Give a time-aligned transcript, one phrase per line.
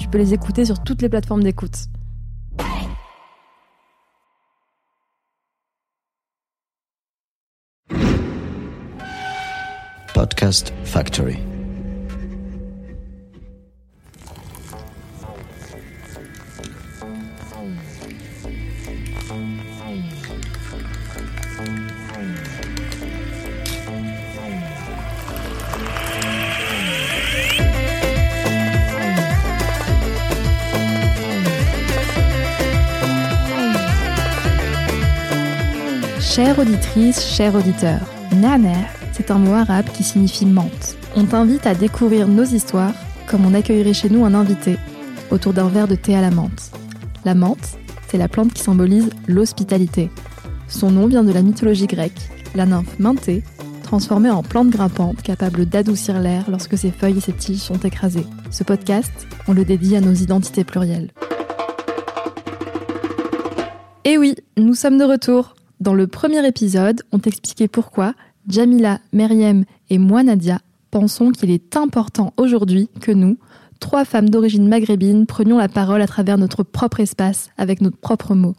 [0.00, 1.86] Tu peux les écouter sur toutes les plateformes d'écoute.
[10.14, 11.49] Podcast Factory.
[36.30, 37.98] Chère auditrice, cher auditeur,
[38.36, 40.96] Naner, c'est un mot arabe qui signifie menthe.
[41.16, 42.94] On t'invite à découvrir nos histoires
[43.26, 44.76] comme on accueillerait chez nous un invité
[45.32, 46.70] autour d'un verre de thé à la menthe.
[47.24, 50.08] La menthe, c'est la plante qui symbolise l'hospitalité.
[50.68, 53.42] Son nom vient de la mythologie grecque, la nymphe Minté,
[53.82, 58.26] transformée en plante grimpante capable d'adoucir l'air lorsque ses feuilles et ses tiges sont écrasées.
[58.52, 61.10] Ce podcast, on le dédie à nos identités plurielles.
[64.04, 65.56] Et oui, nous sommes de retour.
[65.80, 68.12] Dans le premier épisode, on t'expliquait pourquoi
[68.46, 70.60] Jamila, Meriem et moi Nadia
[70.90, 73.38] pensons qu'il est important aujourd'hui que nous,
[73.78, 78.34] trois femmes d'origine maghrébine, prenions la parole à travers notre propre espace, avec nos propres
[78.34, 78.56] mots.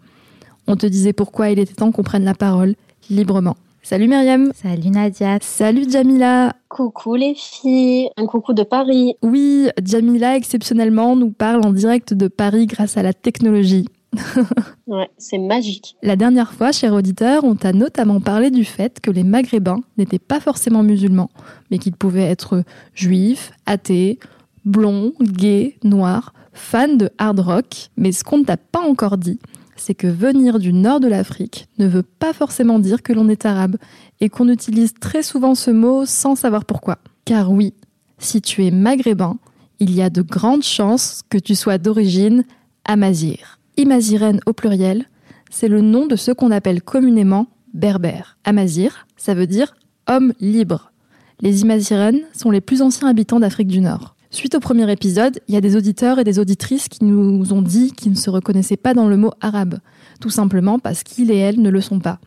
[0.65, 2.73] On te disait pourquoi il était temps qu'on prenne la parole
[3.11, 3.55] librement.
[3.83, 9.13] Salut Myriam Salut Nadia Salut Jamila Coucou les filles, un coucou de Paris.
[9.21, 13.85] Oui, Jamila exceptionnellement nous parle en direct de Paris grâce à la technologie.
[14.87, 15.95] ouais, c'est magique.
[16.03, 20.19] La dernière fois, cher auditeur, on t'a notamment parlé du fait que les Maghrébins n'étaient
[20.19, 21.29] pas forcément musulmans,
[21.69, 22.63] mais qu'ils pouvaient être
[22.93, 24.19] juifs, athées,
[24.65, 27.89] blonds, gays, noirs, fans de hard rock.
[27.97, 29.39] Mais ce qu'on ne t'a pas encore dit,
[29.75, 33.45] c'est que venir du nord de l'Afrique ne veut pas forcément dire que l'on est
[33.45, 33.77] arabe,
[34.19, 36.99] et qu'on utilise très souvent ce mot sans savoir pourquoi.
[37.25, 37.73] Car oui,
[38.19, 39.37] si tu es maghrébin,
[39.79, 42.43] il y a de grandes chances que tu sois d'origine
[42.85, 43.39] amazigh.
[43.81, 45.05] Imaziren au pluriel,
[45.49, 48.37] c'est le nom de ceux qu'on appelle communément berbères.
[48.43, 49.73] Amazir, ça veut dire
[50.07, 50.91] homme libre.
[51.39, 54.15] Les Imaziren sont les plus anciens habitants d'Afrique du Nord.
[54.29, 57.63] Suite au premier épisode, il y a des auditeurs et des auditrices qui nous ont
[57.63, 59.79] dit qu'ils ne se reconnaissaient pas dans le mot arabe,
[60.19, 62.19] tout simplement parce qu'ils et elles ne le sont pas.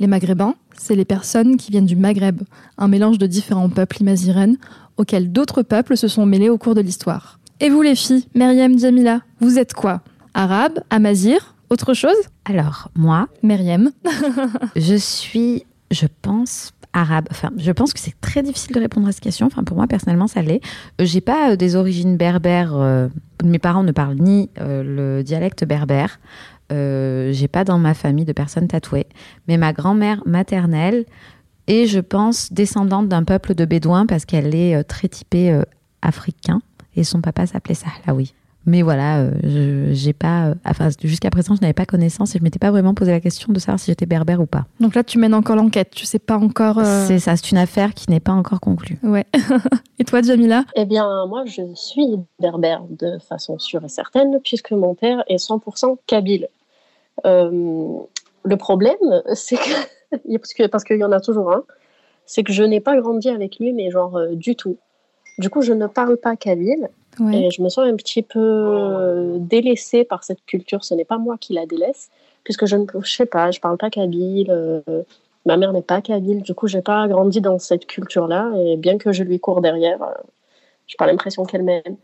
[0.00, 2.42] Les Maghrébins, c'est les personnes qui viennent du Maghreb,
[2.78, 4.56] un mélange de différents peuples imaziren
[4.96, 7.38] auxquels d'autres peuples se sont mêlés au cours de l'histoire.
[7.60, 10.02] Et vous les filles, Myriam, Jamila, vous êtes quoi?
[10.34, 12.16] Arabe, amazir, autre chose?
[12.44, 13.90] Alors, moi, Myriam,
[14.76, 17.26] je suis, je pense, arabe.
[17.30, 19.46] Enfin, je pense que c'est très difficile de répondre à cette question.
[19.46, 20.60] Enfin, pour moi, personnellement, ça l'est.
[21.00, 22.74] Euh, J'ai pas euh, des origines berbères.
[22.76, 23.08] euh,
[23.44, 24.82] mes parents ne parlent ni euh,
[25.18, 26.20] le dialecte berbère.
[26.72, 29.08] J'ai pas dans ma famille de personnes tatouées.
[29.48, 31.04] Mais ma grand-mère maternelle
[31.66, 35.60] est, je pense, descendante d'un peuple de bédouins parce qu'elle est très typée
[36.00, 36.62] africain.
[36.94, 38.34] Et son papa s'appelait Sahlaoui.
[38.66, 40.48] Mais voilà, euh, j'ai pas.
[40.48, 43.20] euh, enfin, jusqu'à présent, je n'avais pas connaissance et je m'étais pas vraiment posé la
[43.20, 44.66] question de savoir si j'étais berbère ou pas.
[44.80, 46.78] donc là tu mènes encore l'enquête, tu sais pas encore...
[46.78, 48.98] euh, C'est ça, c'est une affaire qui n'est pas encore conclue.
[49.02, 49.24] Ouais.
[49.98, 50.64] et toi Jamila?
[50.76, 55.36] Eh bien, moi, je suis berbère de façon sûre et certaine, puisque mon père est
[55.36, 56.48] 100% kabyle.
[57.26, 57.98] Euh,
[58.44, 58.96] le problème,
[59.34, 61.62] c'est que, parce que- parce qu'il y en a toujours un,
[62.26, 64.76] c'est que je n'ai pas grandi avec lui, mais genre euh, du tout.
[65.38, 66.88] Du coup, je ne parle pas kabyle
[67.20, 67.42] Ouais.
[67.42, 70.84] et je me sens un petit peu euh, délaissée par cette culture.
[70.84, 72.10] Ce n'est pas moi qui la délaisse,
[72.44, 74.50] puisque je ne je sais pas, je parle pas kabyle.
[74.50, 74.80] euh,
[75.46, 78.50] ma mère n'est pas kabyle, du coup, j'ai pas grandi dans cette culture-là.
[78.64, 80.12] Et bien que je lui cours derrière, euh,
[80.86, 81.96] j'ai pas l'impression qu'elle m'aime.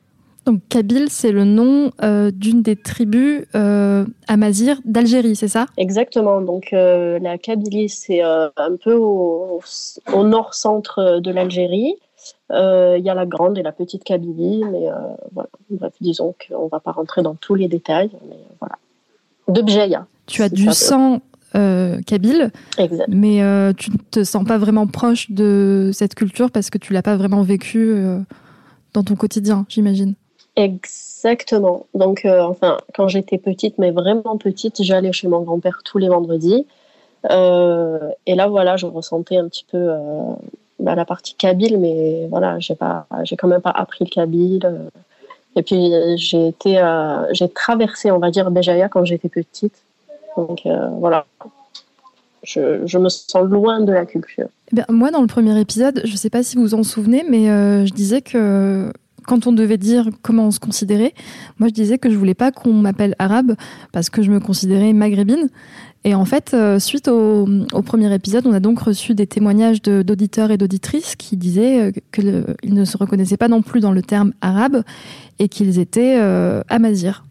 [0.46, 5.66] Donc Kabyle, c'est le nom euh, d'une des tribus euh, amazigh d'Algérie, c'est ça?
[5.76, 6.40] Exactement.
[6.40, 9.60] Donc, euh, la Kabylie, c'est un peu au,
[10.14, 11.96] au nord-centre de l'Algérie.
[12.52, 14.94] Euh, Il y a la grande et la petite Kabylie, mais euh,
[15.32, 15.48] voilà.
[15.70, 18.76] Bref, disons qu'on ne va pas rentrer dans tous les détails, mais voilà.
[19.48, 20.06] de Bjaya.
[20.26, 21.20] Tu as du sang
[21.54, 23.08] euh, kabyle, Exact.
[23.08, 26.92] mais euh, tu ne te sens pas vraiment proche de cette culture parce que tu
[26.92, 28.18] l'as pas vraiment vécu euh,
[28.92, 30.14] dans ton quotidien, j'imagine.
[30.56, 31.86] Exactement.
[31.94, 36.08] Donc, euh, enfin, quand j'étais petite, mais vraiment petite, j'allais chez mon grand-père tous les
[36.08, 36.66] vendredis.
[37.30, 40.32] Euh, et là, voilà, je ressentais un petit peu euh,
[40.78, 44.60] bah, la partie kabyle, mais voilà, j'ai pas, j'ai quand même pas appris le kabyle.
[44.64, 44.88] euh.
[45.58, 49.82] Et puis, j'ai été, euh, j'ai traversé, on va dire, Béjaïa quand j'étais petite.
[50.36, 51.24] Donc, euh, voilà.
[52.42, 54.48] Je, je me sens loin de la culture.
[54.76, 57.46] Eh moi, dans le premier épisode, je sais pas si vous vous en souvenez, mais
[57.86, 58.92] je disais que
[59.26, 61.14] quand on devait dire comment on se considérait,
[61.58, 63.54] moi, je disais que je voulais pas qu'on m'appelle arabe
[63.92, 65.48] parce que je me considérais maghrébine.
[66.04, 67.46] Et en fait, euh, suite au,
[67.84, 72.84] premier épisode, on a donc reçu des témoignages d'auditeurs et d'auditrices qui disaient qu'ils ne
[72.84, 74.82] se reconnaissaient pas non plus dans le terme arabe
[75.40, 77.24] et qu'ils étaient euh, amazirs.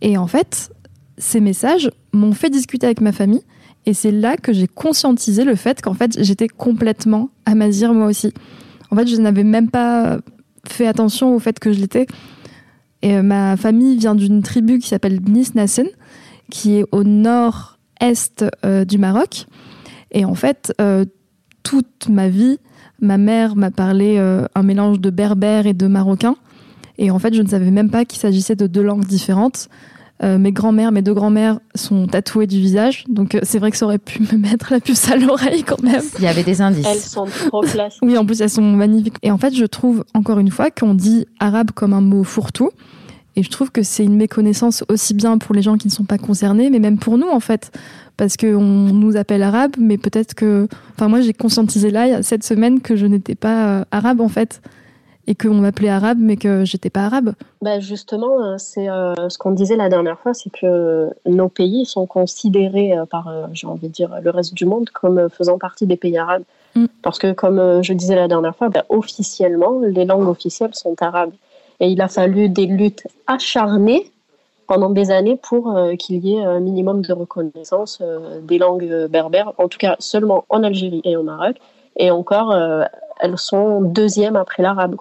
[0.00, 0.72] Et en fait,
[1.18, 3.42] ces messages m'ont fait discuter avec ma famille
[3.86, 8.32] et c'est là que j'ai conscientisé le fait qu'en fait, j'étais complètement amazir moi aussi.
[8.90, 10.18] En fait, je n'avais même pas
[10.70, 12.06] fait attention au fait que je l'étais.
[13.02, 15.86] Et euh, ma famille vient d'une tribu qui s'appelle Bnis Nassen,
[16.50, 19.46] qui est au nord-est euh, du Maroc.
[20.10, 21.04] Et en fait, euh,
[21.62, 22.58] toute ma vie,
[23.00, 26.34] ma mère m'a parlé un mélange de berbère et de marocain.
[26.96, 29.68] Et en fait, je ne savais même pas qu'il s'agissait de deux langues différentes.
[30.22, 33.76] Euh, mes grands-mères, mes deux grands-mères sont tatouées du visage, donc euh, c'est vrai que
[33.76, 36.02] ça aurait pu me mettre la puce à l'oreille quand même.
[36.18, 36.86] Il y avait des indices.
[36.86, 38.02] Elles sont trop classiques.
[38.08, 39.16] Oui, en plus elles sont magnifiques.
[39.22, 42.70] Et en fait, je trouve encore une fois qu'on dit arabe comme un mot fourre-tout.
[43.36, 46.04] Et je trouve que c'est une méconnaissance aussi bien pour les gens qui ne sont
[46.04, 47.70] pas concernés, mais même pour nous en fait.
[48.16, 50.66] Parce qu'on nous appelle arabe, mais peut-être que.
[50.96, 53.84] Enfin, moi j'ai conscientisé là, il y a cette semaine, que je n'étais pas euh,
[53.92, 54.60] arabe en fait.
[55.30, 57.34] Et qu'on m'appelait arabe, mais que j'étais pas arabe.
[57.60, 61.84] Ben justement, euh, c'est euh, ce qu'on disait la dernière fois, c'est que nos pays
[61.84, 65.28] sont considérés euh, par, euh, j'ai envie de dire, le reste du monde comme euh,
[65.28, 66.44] faisant partie des pays arabes.
[66.74, 66.86] Mm.
[67.02, 70.96] Parce que, comme euh, je disais la dernière fois, ben, officiellement, les langues officielles sont
[71.02, 71.32] arabes.
[71.80, 74.10] Et il a fallu des luttes acharnées
[74.66, 78.90] pendant des années pour euh, qu'il y ait un minimum de reconnaissance euh, des langues
[78.90, 81.56] euh, berbères, en tout cas seulement en Algérie et au Maroc.
[81.96, 82.84] Et encore, euh,
[83.20, 84.96] elles sont deuxièmes après l'arabe.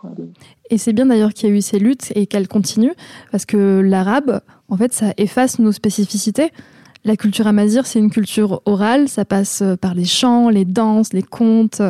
[0.70, 2.96] Et c'est bien d'ailleurs qu'il y a eu ces luttes et qu'elles continuent,
[3.32, 6.52] parce que l'arabe, en fait, ça efface nos spécificités.
[7.06, 11.14] La culture amazigh, c'est une culture orale, ça passe euh, par les chants, les danses,
[11.14, 11.82] les contes.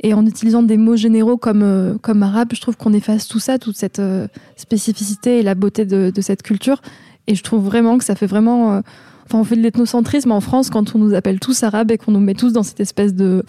[0.00, 3.40] Et en utilisant des mots généraux comme, euh, comme arabe, je trouve qu'on efface tout
[3.40, 6.80] ça, toute cette euh, spécificité et la beauté de, cette culture.
[7.26, 8.80] Et je trouve vraiment que ça fait vraiment.
[9.26, 12.12] Enfin, on fait de l'ethnocentrisme en France quand on nous appelle tous arabes et qu'on
[12.12, 13.44] nous met tous dans cette espèce de.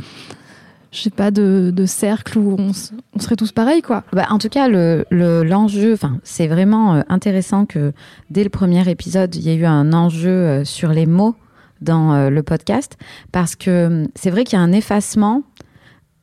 [0.92, 2.72] Je sais pas, de, de cercle où on,
[3.20, 4.04] serait tous pareils, quoi.
[4.12, 7.94] Bah, en tout cas, le, le- l'enjeu, enfin, c'est vraiment euh, intéressant que
[8.32, 11.36] dès le premier épisode, il y a eu un enjeu euh, sur les mots
[11.82, 12.98] dans euh, le podcast,
[13.32, 15.44] parce que hum, c'est vrai qu'il y a un effacement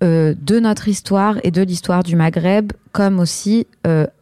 [0.03, 3.67] de notre histoire et de l'histoire du Maghreb, comme aussi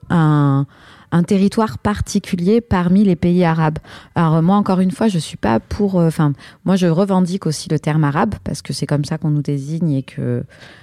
[0.09, 0.67] un,
[1.15, 3.79] un territoire particulier parmi les pays arabes.
[4.17, 6.01] Alors moi, encore une fois, je suis pas pour.
[6.01, 6.33] euh, Enfin,
[6.65, 9.93] moi, je revendique aussi le terme arabe parce que c'est comme ça qu'on nous désigne
[9.93, 10.43] et que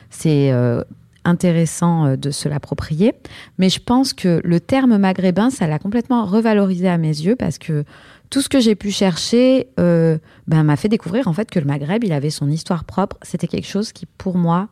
[0.10, 0.83] c'est euh,
[1.25, 3.13] intéressant euh, de se l'approprier.
[3.57, 7.57] Mais je pense que le terme maghrébin, ça l'a complètement revalorisé à mes yeux parce
[7.57, 7.84] que
[8.30, 12.05] tout ce que j'ai pu chercher ben, m'a fait découvrir en fait que le Maghreb,
[12.05, 13.17] il avait son histoire propre.
[13.24, 14.70] C'était quelque chose qui, pour moi,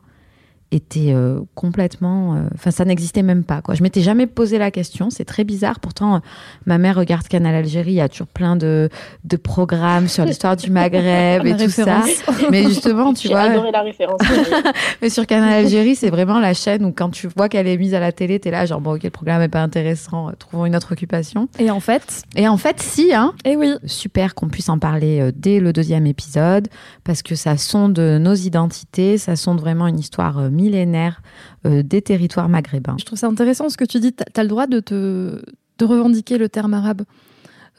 [0.72, 2.36] était euh, complètement.
[2.36, 3.62] euh, Enfin, ça n'existait même pas.
[3.62, 3.76] Quoi.
[3.76, 5.10] Je m'étais jamais posé la question.
[5.10, 5.80] C'est très bizarre.
[5.80, 6.20] Pourtant, euh,
[6.66, 7.92] ma mère regarde Canal Algérie.
[7.92, 8.90] Il y a toujours plein de,
[9.24, 12.02] de programmes sur l'histoire du Maghreb et tout ça.
[12.52, 13.42] Mais justement, tu J'ai vois.
[13.44, 14.20] adoré la référence.
[15.02, 17.94] Mais sur Canal Algérie, c'est vraiment la chaîne où quand tu vois qu'elle est mise
[17.94, 20.76] à la télé, t'es là, genre, bon, ok, le programme est pas intéressant, trouvons une
[20.76, 21.48] autre occupation.
[21.58, 25.20] Et en fait, Et en fait, si, hein, eh oui, super qu'on puisse en parler
[25.20, 26.68] euh, dès le deuxième épisode,
[27.04, 31.22] parce que ça sonde nos identités, ça sonde vraiment une histoire euh, millénaire
[31.66, 32.98] euh, des territoires maghrébins.
[33.00, 34.14] je trouve ça intéressant ce que tu dis.
[34.14, 37.04] Tu as le droit de te revendiquer le terme arabe.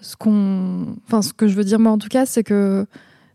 [0.01, 2.87] Ce qu'on, enfin, ce que je veux dire moi en tout cas, c'est que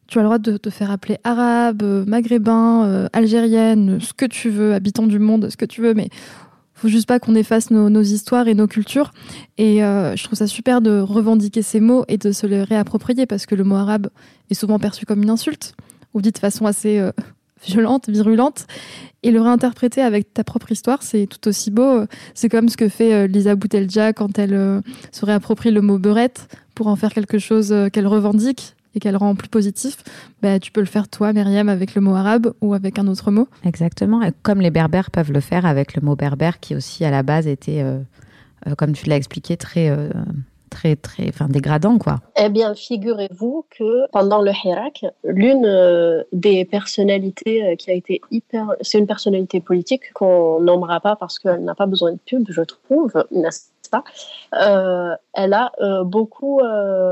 [0.07, 4.25] tu as le droit de te faire appeler arabe, euh, maghrébin, euh, algérienne, ce que
[4.25, 6.09] tu veux, habitant du monde, ce que tu veux, mais
[6.73, 9.13] faut juste pas qu'on efface nos, histoires et nos cultures.
[9.57, 13.45] Et je trouve ça super de revendiquer ces mots et de se les réapproprier parce
[13.45, 14.09] que le mot arabe
[14.49, 15.73] est souvent perçu comme une insulte
[16.13, 17.01] ou dit de façon assez
[17.63, 18.65] violente, virulente.
[19.23, 22.05] Et le réinterpréter avec ta propre histoire, c'est tout aussi beau.
[22.35, 24.81] C'est comme ce que fait euh, Lisa Boutelja quand elle euh,
[25.11, 29.17] se réapproprie le mot beurette pour en faire quelque chose euh, qu'elle revendique et qu'elle
[29.17, 29.97] rend plus positif.
[30.43, 33.31] Bah, tu peux le faire toi, Myriam, avec le mot arabe ou avec un autre
[33.31, 33.47] mot.
[33.63, 37.09] Exactement, et comme les berbères peuvent le faire avec le mot berbère qui aussi à
[37.09, 37.83] la base était,
[38.77, 39.91] comme tu l'as expliqué, très,
[40.69, 42.17] très, très, enfin, dégradant, quoi.
[42.35, 48.21] Eh bien, figurez-vous que pendant le Hirak, l'une euh, des personnalités euh, qui a été
[48.31, 52.45] hyper, c'est une personnalité politique qu'on nommera pas parce qu'elle n'a pas besoin de pub,
[52.49, 54.03] je trouve, n'est-ce pas?
[54.53, 55.71] Euh, Elle a
[56.03, 56.59] beaucoup,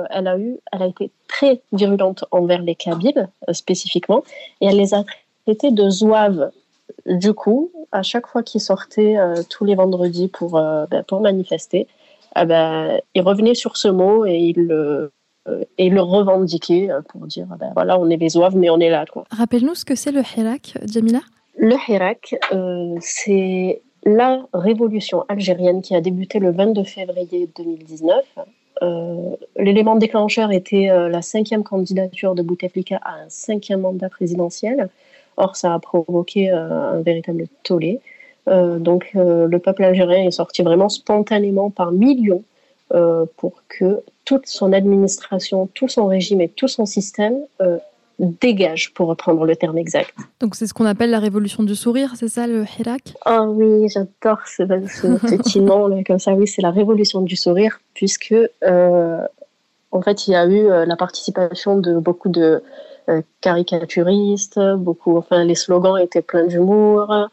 [0.10, 4.24] elle a eu, elle a été très virulente envers les Kabyles spécifiquement,
[4.60, 5.03] et elle les a
[5.45, 6.51] traités de zouaves.
[7.05, 9.17] Du coup, à chaque fois qu'ils sortaient
[9.50, 11.88] tous les vendredis pour, ben, pour manifester,
[12.35, 15.11] ah ben, il revenait sur ce mot et il le,
[15.49, 18.69] euh, et le revendiquait euh, pour dire ah ben, voilà, on est les zouaves, mais
[18.69, 19.03] on est là.
[19.31, 21.19] Rappelle-nous ce que c'est le Hirak, Jamila
[21.57, 28.25] Le Hirak, euh, c'est la révolution algérienne qui a débuté le 22 février 2019.
[29.55, 34.89] L'élément déclencheur était la cinquième candidature de Bouteflika à un cinquième mandat présidentiel.
[35.37, 38.01] Or, ça a provoqué un véritable tollé.
[38.47, 42.43] Euh, donc euh, le peuple algérien est sorti vraiment spontanément par millions
[42.93, 47.38] euh, pour que toute son administration, tout son régime et tout son système
[48.19, 50.13] dégage, pour reprendre le terme exact.
[50.39, 53.15] Donc c'est ce qu'on appelle la révolution du sourire, c'est ça le Hirak?
[53.25, 54.63] Ah oui, j'adore ce,
[55.27, 56.33] petit nom comme ça.
[56.33, 61.77] Oui, c'est la révolution du sourire, puisque en fait il y a eu la participation
[61.77, 62.62] de beaucoup de
[63.41, 67.29] caricaturistes, beaucoup, enfin les slogans étaient pleins d'humour.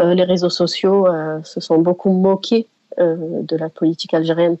[0.00, 2.66] Euh, les réseaux sociaux euh, se sont beaucoup moqués
[3.00, 4.56] euh, de la politique algérienne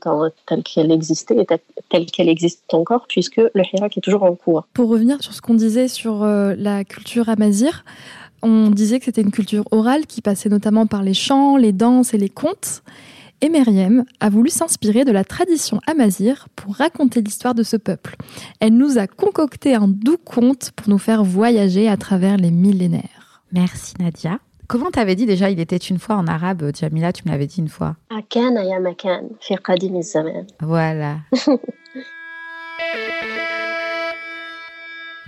[0.46, 1.46] telle qu'elle existait et
[1.88, 4.66] telle qu'elle existe encore, puisque le Hirak est toujours en cours.
[4.74, 7.84] Pour revenir sur ce qu'on disait sur la culture amazir,
[8.42, 12.14] on disait que c'était une culture orale qui passait notamment par les chants, les danses
[12.14, 12.82] et les contes.
[13.40, 18.16] Et Meriem a voulu s'inspirer de la tradition amazir pour raconter l'histoire de ce peuple.
[18.58, 23.42] Elle nous a concocté un doux conte pour nous faire voyager à travers les millénaires.
[23.52, 24.40] Merci Nadia.
[24.68, 27.60] Comment t'avais dit déjà il était une fois en arabe, Jamila, tu me l'avais dit
[27.60, 27.96] une fois?
[30.60, 31.20] Voilà.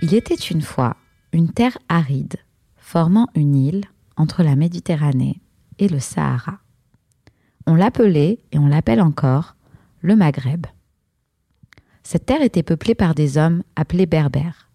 [0.03, 0.95] il était une fois
[1.33, 2.35] une terre aride
[2.77, 5.41] formant une île entre la Méditerranée
[5.79, 6.59] et le Sahara.
[7.65, 9.55] On l'appelait, et on l'appelle encore,
[10.01, 10.67] le Maghreb.
[12.03, 14.69] Cette terre était peuplée par des hommes appelés berbères.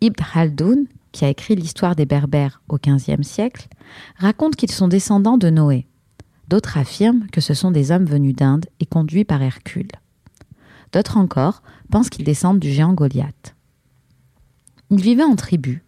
[0.00, 3.68] Ibn Khaldoun qui a écrit l'histoire des Berbères au XVe siècle,
[4.16, 5.86] raconte qu'ils sont descendants de Noé.
[6.48, 9.90] D'autres affirment que ce sont des hommes venus d'Inde et conduits par Hercule.
[10.92, 13.54] D'autres encore pensent qu'ils descendent du géant Goliath.
[14.90, 15.80] Ils vivaient en tribus,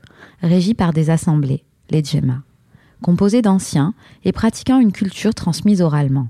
[0.43, 2.43] régis par des assemblées, les djemmas,
[3.03, 6.29] composées d'anciens et pratiquant une culture transmise oralement.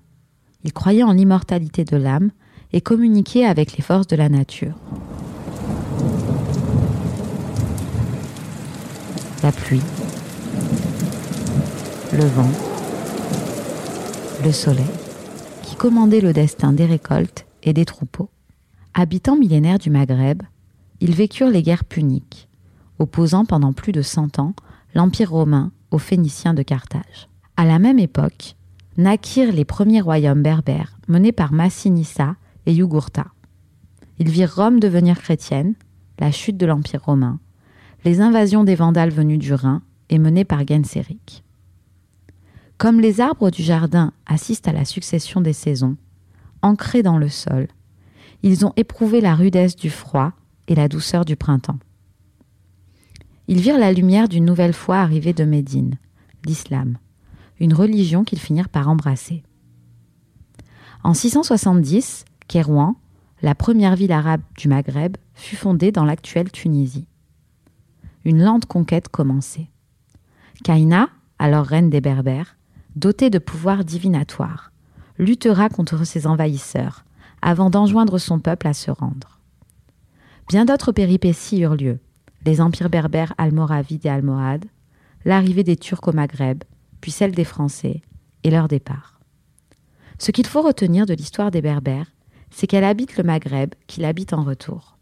[0.62, 2.30] Ils croyaient en l'immortalité de l'âme
[2.72, 4.76] et communiquaient avec les forces de la nature.
[9.42, 9.80] la pluie,
[12.12, 12.50] le vent,
[14.44, 14.84] le soleil,
[15.62, 18.30] qui commandaient le destin des récoltes et des troupeaux.
[18.94, 20.42] Habitants millénaires du Maghreb,
[21.00, 22.48] ils vécurent les guerres puniques,
[22.98, 24.54] opposant pendant plus de cent ans
[24.94, 27.28] l'Empire romain aux Phéniciens de Carthage.
[27.56, 28.56] À la même époque,
[28.96, 32.34] naquirent les premiers royaumes berbères menés par Massinissa
[32.66, 33.26] et Jugurtha.
[34.18, 35.74] Ils virent Rome devenir chrétienne,
[36.18, 37.38] la chute de l'Empire romain,
[38.04, 41.44] les invasions des Vandales venus du Rhin et menées par Genseric.
[42.80, 45.98] Comme les arbres du jardin assistent à la succession des saisons,
[46.62, 47.68] ancrés dans le sol,
[48.42, 50.32] ils ont éprouvé la rudesse du froid
[50.66, 51.78] et la douceur du printemps.
[53.48, 55.98] Ils virent la lumière d'une nouvelle foi arrivée de Médine,
[56.46, 56.96] l'islam,
[57.58, 59.42] une religion qu'ils finirent par embrasser.
[61.04, 62.96] En 670, Kérouan,
[63.42, 67.06] la première ville arabe du Maghreb, fut fondée dans l'actuelle Tunisie
[68.24, 69.68] une lente conquête commençait.
[70.64, 71.08] Kaina,
[71.38, 72.56] alors reine des Berbères,
[72.96, 74.72] dotée de pouvoirs divinatoires,
[75.18, 77.04] luttera contre ses envahisseurs
[77.42, 79.40] avant d'enjoindre son peuple à se rendre.
[80.48, 82.00] Bien d'autres péripéties eurent lieu
[82.44, 84.64] les empires berbères almoravides et almohades,
[85.24, 86.64] l'arrivée des Turcs au Maghreb,
[87.00, 88.02] puis celle des Français,
[88.44, 89.20] et leur départ.
[90.18, 92.10] Ce qu'il faut retenir de l'histoire des Berbères,
[92.50, 94.98] c'est qu'elle habite le Maghreb, qu'il habite en retour.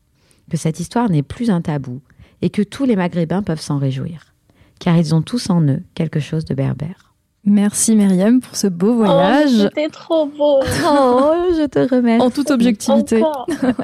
[0.51, 2.01] Que cette histoire n'est plus un tabou,
[2.43, 4.35] et que tous les Maghrébins peuvent s'en réjouir,
[4.79, 7.08] car ils ont tous en eux quelque chose de berbère.
[7.45, 9.51] Merci Myriam pour ce beau oh, voyage.
[9.55, 10.61] Oh, C'était trop beau.
[10.87, 12.25] oh, je te remercie.
[12.25, 13.23] En toute objectivité.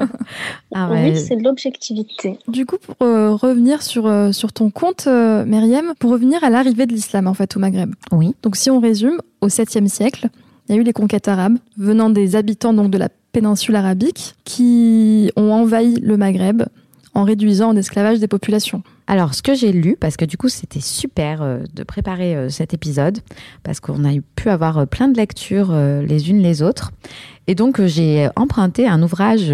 [0.75, 2.37] ah Oui, c'est l'objectivité.
[2.47, 6.49] Du coup, pour euh, revenir sur, euh, sur ton compte, euh, Myriam, pour revenir à
[6.49, 7.95] l'arrivée de l'islam en fait au Maghreb.
[8.11, 8.35] Oui.
[8.43, 10.27] Donc si on résume, au 7e siècle,
[10.67, 14.35] il y a eu les conquêtes arabes venant des habitants donc de la péninsule arabique
[14.43, 16.63] qui ont envahi le Maghreb
[17.13, 18.83] en réduisant en esclavage des populations.
[19.07, 22.49] Alors, ce que j'ai lu, parce que du coup, c'était super euh, de préparer euh,
[22.49, 23.19] cet épisode,
[23.63, 26.91] parce qu'on a pu avoir euh, plein de lectures les unes les autres.
[27.47, 29.53] Et donc, j'ai emprunté un ouvrage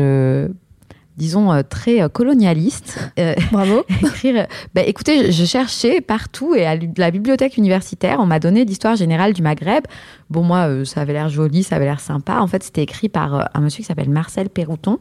[1.18, 3.12] disons, très colonialiste.
[3.52, 3.84] Bravo.
[4.02, 4.48] écrire.
[4.74, 9.34] Bah, écoutez, je cherchais partout et à la bibliothèque universitaire, on m'a donné l'histoire générale
[9.34, 9.84] du Maghreb.
[10.30, 12.40] Bon, moi, ça avait l'air joli, ça avait l'air sympa.
[12.40, 14.98] En fait, c'était écrit par un monsieur qui s'appelle Marcel Pérouton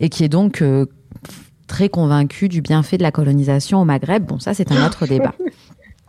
[0.00, 0.62] et qui est donc
[1.66, 4.24] très convaincu du bienfait de la colonisation au Maghreb.
[4.24, 5.34] Bon, ça, c'est un autre débat.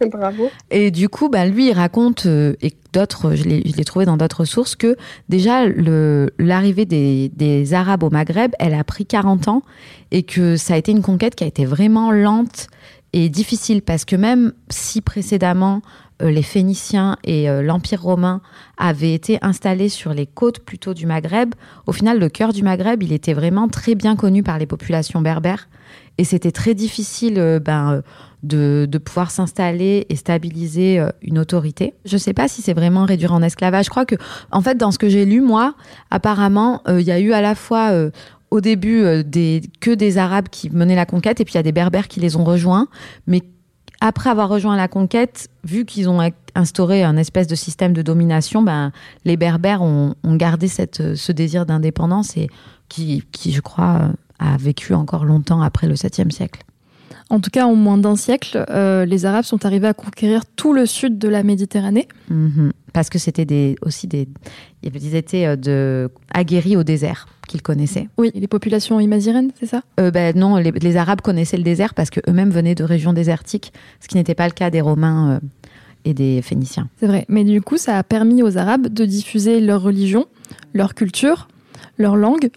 [0.01, 0.49] Bravo.
[0.71, 4.43] Et du coup, bah, lui, il raconte, euh, et d'autres, je l'ai trouvé dans d'autres
[4.43, 4.97] sources, que
[5.29, 5.65] déjà,
[6.37, 9.61] l'arrivée des, des, Arabes au Maghreb, elle a pris 40 ans
[10.11, 12.67] et que ça a été une conquête qui a été vraiment lente
[13.13, 15.81] et difficile parce que même si précédemment,
[16.21, 18.41] les Phéniciens et euh, l'Empire romain
[18.77, 21.55] avaient été installés sur les côtes plutôt du Maghreb,
[21.87, 25.21] au final, le cœur du Maghreb, il était vraiment très bien connu par les populations
[25.21, 25.67] berbères.
[26.17, 28.01] Et c'était très difficile ben,
[28.45, 31.93] de, pouvoir s'installer et stabiliser euh, une autorité.
[32.05, 33.85] Je ne sais pas si c'est vraiment réduire en esclavage.
[33.85, 34.15] Je crois que,
[34.51, 35.75] en fait, dans ce que j'ai lu, moi,
[36.11, 38.11] apparemment, euh, il y a eu à la fois euh,
[38.51, 39.03] au début
[39.81, 42.19] que des Arabes qui menaient la conquête et puis il y a des Berbères qui
[42.19, 42.87] les ont rejoints.
[43.27, 43.41] Mais
[44.01, 46.19] après avoir rejoint la conquête, vu qu'ils ont
[46.53, 48.91] instauré un espèce de système de domination, ben,
[49.23, 52.49] les Berbères ont, gardé cette, ce désir d'indépendance et
[52.89, 54.09] qui, je crois,
[54.39, 56.63] a vécu encore longtemps après le 7e siècle.
[57.29, 60.73] En tout cas, en moins d'un siècle, euh, les Arabes sont arrivés à conquérir tout
[60.73, 62.07] le sud de la Méditerranée.
[62.29, 62.71] Mhm.
[62.93, 64.27] Parce que c'était des, aussi des.
[64.83, 68.07] Ils étaient euh, de, aguerris au désert qu'ils connaissaient.
[68.17, 69.81] Oui, les populations imazirènes, c'est ça?
[69.99, 74.07] Euh, ben, Non, les, Arabes connaissaient le désert parce qu'eux-mêmes venaient de régions désertiques, ce
[74.07, 75.39] qui n'était pas le cas des Romains
[76.05, 76.89] et des Phéniciens.
[76.99, 80.27] C'est vrai, mais du coup, ça a permis aux Arabes de diffuser leur religion,
[80.73, 81.47] leur culture,
[81.97, 82.49] leur langue.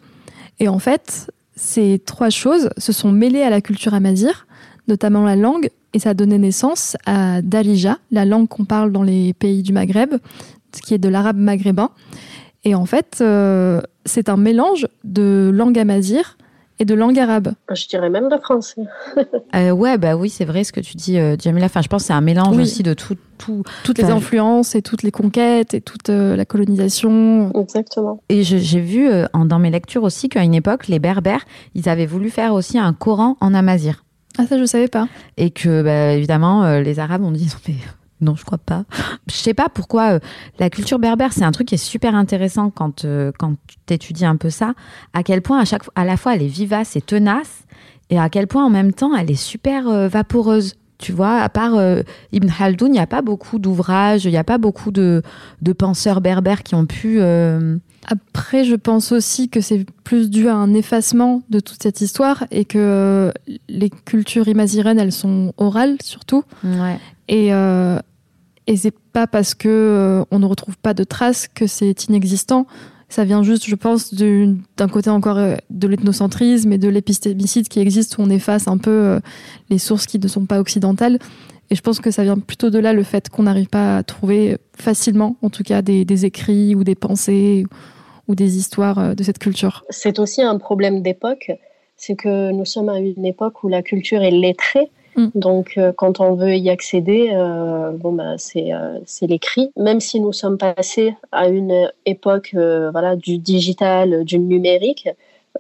[0.61, 4.47] Et en fait, ces trois choses se sont mêlées à la culture amazire
[4.89, 9.03] notamment la langue, et ça a donné naissance à Dalija, la langue qu'on parle dans
[9.03, 10.15] les pays du Maghreb,
[10.83, 11.91] qui est de l'arabe maghrébin.
[12.65, 16.37] Et en fait, euh, c'est un mélange de langue amazir
[16.81, 17.55] et de langue arabe.
[17.73, 18.83] Je dirais même de français.
[19.55, 21.67] euh, ouais, bah oui, c'est vrai ce que tu dis, euh, Jamila.
[21.67, 23.17] Enfin, je pense que c'est un mélange aussi de tout,
[23.85, 27.53] toutes les influences et toutes les conquêtes et toute euh, la colonisation.
[27.55, 28.23] Exactement.
[28.29, 32.31] Et j'ai vu dans mes lectures aussi qu'à une époque, les Berbères, ils avaient voulu
[32.31, 34.05] faire aussi un Coran en amazir.
[34.39, 35.09] Ah ça je savais pas.
[35.37, 37.75] Et que bah, évidemment euh, les Arabes ont dit mais
[38.21, 38.85] non je crois pas.
[39.29, 40.19] Je sais pas pourquoi euh,
[40.61, 43.55] la culture berbère c'est un truc qui est super intéressant quand euh, quand
[43.87, 44.75] tu étudies un peu ça.
[45.13, 47.65] À quel point à chaque à la fois elle est vivace et tenace
[48.11, 50.77] et à quel point en même temps elle est super vaporeuse.
[50.99, 51.75] Tu vois, à part
[52.33, 55.23] Ibn Khaldoun, il n'y a pas beaucoup d'ouvrages, il n'y a pas beaucoup de,
[55.63, 57.21] de, penseurs berbères qui ont pu
[58.11, 62.47] après, je pense aussi que c'est plus dû à un effacement de toute cette histoire
[62.51, 63.33] et que euh,
[63.69, 66.43] les cultures imazirènes, elles sont orales surtout.
[66.65, 66.99] Ouais.
[67.29, 67.99] Et, euh,
[68.67, 72.67] et c'est pas parce que euh, on ne retrouve pas de traces que c'est inexistant.
[73.11, 77.79] Ça vient juste, je pense, d'un côté encore euh, de l'ethnocentrisme et de l'épistémicide qui
[77.79, 79.21] existe où on efface un peu
[79.69, 81.19] les sources qui ne sont pas occidentales.
[81.69, 84.03] Et je pense que ça vient plutôt de là le fait qu'on n'arrive pas à
[84.03, 87.98] trouver facilement, en tout cas, des, des écrits ou des pensées ou
[88.35, 89.85] des histoires euh, de cette culture.
[89.91, 91.51] C'est aussi un problème d'époque,
[91.97, 94.91] c'est que nous sommes à une époque où la culture est lettrée.
[95.17, 95.29] Mm.
[95.35, 99.71] Donc, euh, quand on veut y accéder, euh, bon, bah, c'est l'écrit.
[99.77, 105.09] Même si nous sommes passés à une époque voilà, du digital, du numérique,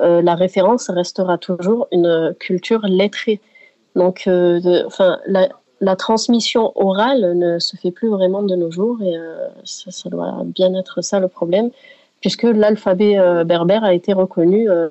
[0.01, 3.41] la référence restera toujours une culture lettrée.
[3.97, 4.29] Donc,
[4.87, 5.49] enfin, la,
[5.81, 9.17] la, transmission orale ne se fait plus vraiment de nos jours et
[9.65, 11.71] ça, ça, doit bien être ça le problème
[12.21, 14.89] puisque l'alphabet euh, berbère a été reconnu euh,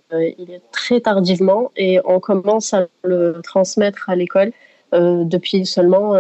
[0.72, 4.52] très tardivement et on commence à le transmettre à l'école
[4.94, 6.14] euh, depuis seulement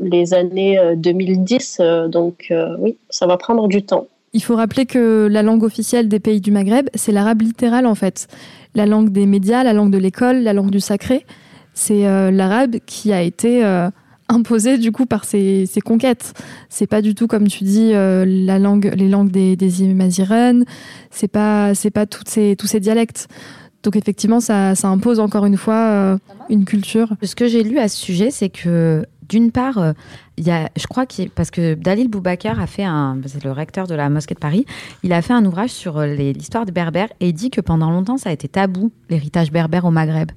[0.00, 1.80] les années 2010.
[2.08, 4.06] donc oui, ça va prendre du temps.
[4.32, 7.94] Il faut rappeler que la langue officielle des pays du Maghreb, c'est l'arabe littéral en
[7.94, 8.26] fait.
[8.74, 11.24] La langue des médias, la langue de l'école, la langue du sacré.
[11.72, 13.62] C'est l'arabe qui a été
[14.28, 16.34] imposé du coup par ces, conquêtes.
[16.68, 19.70] C'est pas du tout comme tu dis euh, la langue, les langues des, des
[21.10, 23.28] C'est pas c'est pas toutes ces, tous ces dialectes.
[23.82, 27.14] Donc effectivement, ça, ça impose encore une fois euh, une culture.
[27.22, 29.92] Ce que j'ai lu à ce sujet, c'est que d'une part, euh,
[30.36, 33.52] il y a, je crois que parce que Dalil Boubacar a fait un, c'est le
[33.52, 34.66] recteur de la mosquée de Paris,
[35.02, 37.90] il a fait un ouvrage sur euh, l'histoire des Berbères et il dit que pendant
[37.90, 40.32] longtemps ça a été tabou l'héritage berbère au Maghreb.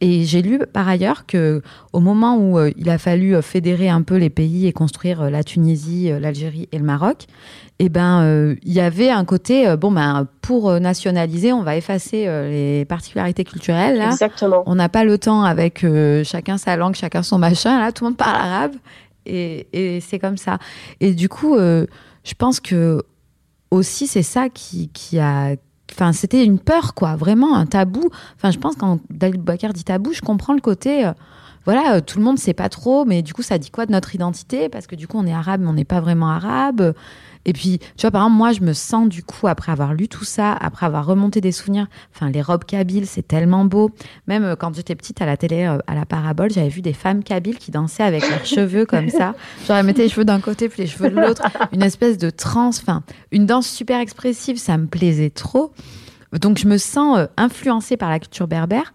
[0.00, 4.02] Et j'ai lu par ailleurs que au moment où euh, il a fallu fédérer un
[4.02, 7.26] peu les pays et construire la Tunisie, l'Algérie et le Maroc,
[7.78, 12.84] eh ben il y avait un côté bon ben pour nationaliser on va effacer les
[12.86, 14.06] particularités culturelles là.
[14.06, 14.62] Exactement.
[14.66, 15.84] On n'a pas le temps avec
[16.24, 18.72] chacun sa langue, chacun son machin là, tout le monde parle arabe
[19.26, 20.58] et, c'est comme ça.
[21.00, 21.86] Et du coup, euh,
[22.24, 23.02] je pense que
[23.70, 25.56] aussi c'est ça qui, qui a.
[25.92, 28.10] Enfin, c'était une peur, quoi, vraiment un tabou.
[28.36, 31.06] Enfin, je pense quand David dit tabou, je comprends le côté.
[31.06, 31.12] Euh,
[31.64, 33.92] voilà, euh, tout le monde sait pas trop, mais du coup, ça dit quoi de
[33.92, 34.68] notre identité?
[34.68, 36.94] Parce que du coup, on est arabe, mais on n'est pas vraiment arabe.
[37.46, 40.08] Et puis, tu vois, par exemple, moi, je me sens du coup, après avoir lu
[40.08, 43.92] tout ça, après avoir remonté des souvenirs, enfin, les robes kabyles, c'est tellement beau.
[44.26, 46.92] Même euh, quand j'étais petite à la télé, euh, à la parabole, j'avais vu des
[46.92, 49.34] femmes kabyles qui dansaient avec leurs cheveux comme ça.
[49.66, 51.42] Genre, elles mettaient les cheveux d'un côté, puis les cheveux de l'autre.
[51.72, 55.72] Une espèce de transe, enfin, une danse super expressive, ça me plaisait trop.
[56.32, 58.92] Donc, je me sens euh, influencée par la culture berbère.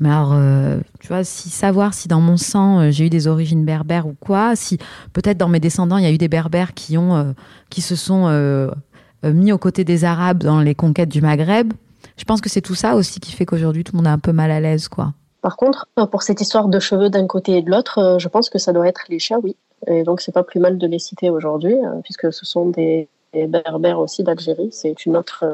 [0.00, 3.66] Mais alors, euh, tu vois, savoir si dans mon sang euh, j'ai eu des origines
[3.66, 4.78] berbères ou quoi, si
[5.12, 7.32] peut-être dans mes descendants il y a eu des berbères qui ont, euh,
[7.68, 8.30] qui se sont
[9.22, 11.74] mis aux côtés des Arabes dans les conquêtes du Maghreb,
[12.16, 14.18] je pense que c'est tout ça aussi qui fait qu'aujourd'hui tout le monde est un
[14.18, 15.12] peu mal à l'aise, quoi.
[15.42, 18.58] Par contre, pour cette histoire de cheveux d'un côté et de l'autre, je pense que
[18.58, 19.56] ça doit être les chats, oui.
[19.86, 23.46] Et donc c'est pas plus mal de les citer aujourd'hui, puisque ce sont des, des
[23.46, 24.68] berbères aussi d'Algérie.
[24.72, 25.44] C'est une autre,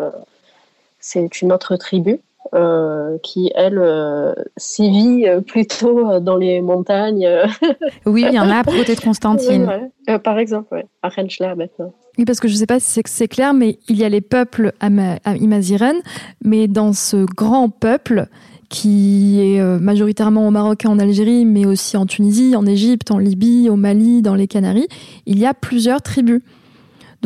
[1.00, 2.20] c'est une autre tribu.
[2.54, 7.28] Euh, qui, elle, euh, sévit euh, plutôt dans les montagnes.
[8.06, 9.90] oui, il y en a à côté de Constantine.
[10.22, 11.92] par exemple, à Renchla maintenant.
[12.18, 14.20] Oui, parce que je ne sais pas si c'est clair, mais il y a les
[14.20, 15.96] peuples à, Imaziren,
[16.44, 18.26] mais dans ce grand peuple
[18.68, 23.18] qui est majoritairement au Maroc et en Algérie, mais aussi en Tunisie, en Égypte, en
[23.18, 24.88] Libye, au Mali, dans les Canaries,
[25.26, 26.42] il y a plusieurs tribus.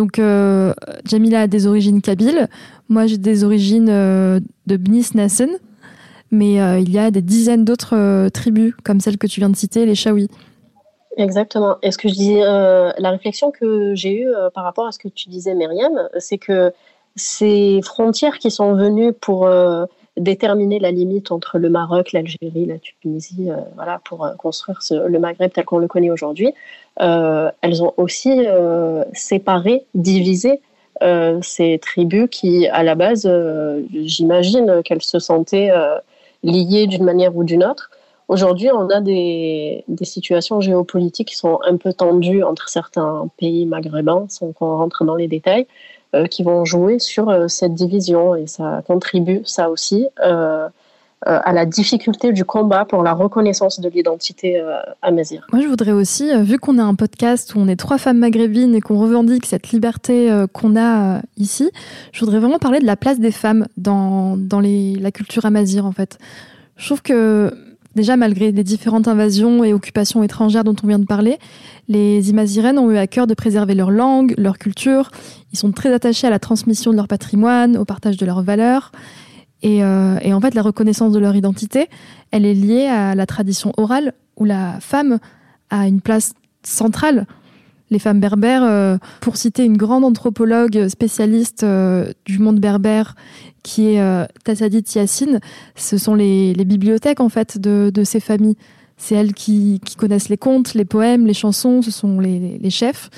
[0.00, 0.18] Donc,
[1.04, 2.48] Jamila a des origines kabyles.
[2.90, 5.50] Moi, j'ai des origines euh, de Bnis Nassen,
[6.32, 9.48] mais euh, il y a des dizaines d'autres euh, tribus, comme celle que tu viens
[9.48, 10.28] de citer, les Shawi.
[11.16, 11.76] Exactement.
[11.88, 15.28] Ce que je dis, la réflexion que j'ai eue par rapport à ce que tu
[15.28, 16.72] disais, Myriam, c'est que
[17.14, 19.48] ces frontières qui sont venues pour
[20.20, 25.64] déterminer la limite entre le Maroc, l'Algérie, la Tunisie, voilà, pour construire le Maghreb tel
[25.64, 26.52] qu'on le connaît aujourd'hui,
[26.98, 28.46] elles ont aussi
[29.12, 30.60] séparé, divisé
[31.02, 35.96] euh, ces tribus qui, à la base, euh, j'imagine qu'elles se sentaient euh,
[36.42, 37.90] liées d'une manière ou d'une autre.
[38.28, 43.64] Aujourd'hui, on a des, des, situations géopolitiques qui sont un peu tendues entre certains pays
[43.64, 45.66] maghrébins, sans qu'on rentre dans les détails,
[46.30, 50.08] qui vont jouer sur cette division et ça contribue, ça aussi,
[51.26, 55.46] euh, à la difficulté du combat pour la reconnaissance de l'identité euh, à Mazir.
[55.52, 58.16] Moi, je voudrais aussi, euh, vu qu'on a un podcast où on est trois femmes
[58.16, 61.70] maghrébines et qu'on revendique cette liberté qu'on a ici,
[62.12, 65.84] je voudrais vraiment parler de la place des femmes dans, dans les, la culture amazir,
[65.84, 66.16] en fait.
[66.76, 67.52] Je trouve que,
[67.94, 71.38] déjà, malgré les différentes invasions et occupations étrangères dont on vient de parler,
[71.88, 75.10] les Imazirènes ont eu à cœur de préserver leur langue, leur culture.
[75.52, 78.92] Ils sont très attachés à la transmission de leur patrimoine, au partage de leurs valeurs.
[79.64, 81.88] Euh, et, en fait, la reconnaissance de leur identité,
[82.30, 85.18] elle est liée à la tradition orale où la femme
[85.68, 87.26] a une place centrale.
[87.90, 93.14] Les femmes berbères, euh, pour citer une grande anthropologue spécialiste euh, du monde berbère,
[93.62, 95.40] qui est Tassadit Yassine,
[95.74, 98.56] ce sont les, bibliothèques en fait de, ces familles.
[98.96, 103.10] C'est elles qui, connaissent les contes, les poèmes, les chansons, ce sont les chefs.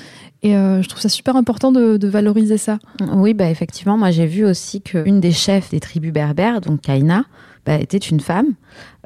[0.43, 2.77] Et euh, je trouve ça super important de, valoriser ça.
[3.13, 7.23] Oui, bah effectivement, moi j'ai vu aussi qu'une des chefs des tribus berbères, donc Kaina,
[7.65, 8.53] bah, était une femme.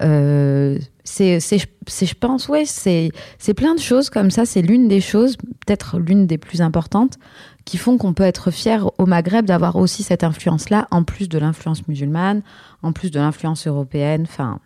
[0.01, 3.11] Euh, c'est, je pense, ouais, c'est,
[3.55, 4.45] plein de choses comme ça.
[4.45, 7.17] C'est l'une des choses, peut-être l'une des plus importantes,
[7.65, 11.37] qui font qu'on peut être fier au Maghreb d'avoir aussi cette influence-là, en plus de
[11.37, 12.41] l'influence musulmane,
[12.81, 14.59] en plus de l'influence européenne, enfin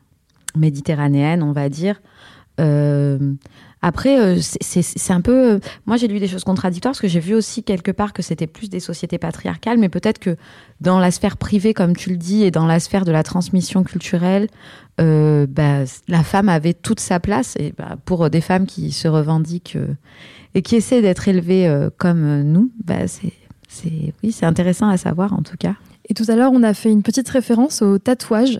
[0.56, 2.02] méditerranéenne, on va dire.
[2.62, 3.34] Euh,
[3.82, 5.60] après, euh, c'est un peu.
[5.86, 8.48] Moi, j'ai lu des choses contradictoires parce que j'ai vu aussi quelque part que c'était
[8.48, 10.36] plus des sociétés patriarcales, mais peut-être que
[10.82, 13.84] dans la sphère privée, comme tu le dis, et dans la sphère de la transmission
[13.84, 14.48] culturelle,
[15.00, 17.56] euh, bah, la femme avait toute sa place.
[17.58, 19.78] Et bah, pour des femmes qui se revendiquent
[20.54, 23.34] et qui essaient d'être élevées comme nous, bah, c'est
[24.24, 25.76] oui, c'est intéressant à savoir en tout cas.
[26.10, 28.60] Et tout à l'heure, on a fait une petite référence au tatouage.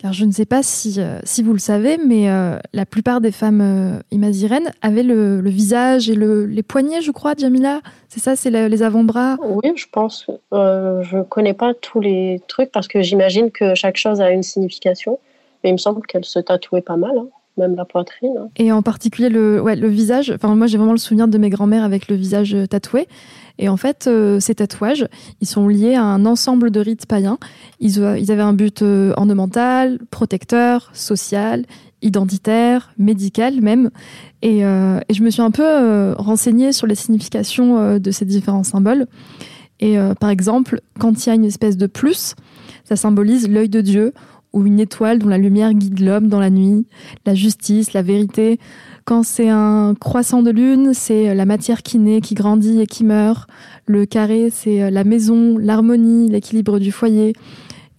[0.00, 3.20] Car je ne sais pas si, euh, si vous le savez, mais euh, la plupart
[3.20, 7.82] des femmes euh, imazirènes avaient le, visage et le, les poignets, je crois, Jamila.
[8.08, 9.36] C'est ça, c'est les avant-bras?
[9.42, 10.26] Oui, je pense.
[10.52, 14.42] je ne connais pas tous les trucs parce que j'imagine que chaque chose a une
[14.42, 15.18] signification.
[15.62, 17.18] Mais il me semble qu'elle se tatouait pas mal.
[17.18, 17.26] Hein.
[17.60, 18.36] Même la poitrine.
[18.38, 18.48] hein.
[18.56, 20.32] Et en particulier le, visage.
[20.34, 23.06] Enfin, moi, j'ai vraiment le souvenir de mes grands-mères avec le visage euh, tatoué.
[23.58, 25.06] Et en fait, euh, ces tatouages,
[25.40, 27.38] ils sont liés à un ensemble de rites païens.
[27.78, 31.66] Ils, euh, avaient un but ornemental, protecteur, social,
[32.02, 33.90] identitaire, médical même.
[34.40, 39.06] Et, et je me suis un peu renseignée sur les significations de ces différents symboles.
[39.80, 42.34] Et par exemple, quand il y a une espèce de plus,
[42.84, 44.14] ça symbolise l'œil de Dieu
[44.52, 46.86] ou une étoile dont la lumière guide l'homme dans la nuit,
[47.26, 48.58] la justice, la vérité.
[49.04, 53.04] Quand c'est un croissant de lune, c'est la matière qui naît, qui grandit et qui
[53.04, 53.48] meurt.
[53.86, 57.32] Le carré, c'est la maison, l'harmonie, l'équilibre du foyer.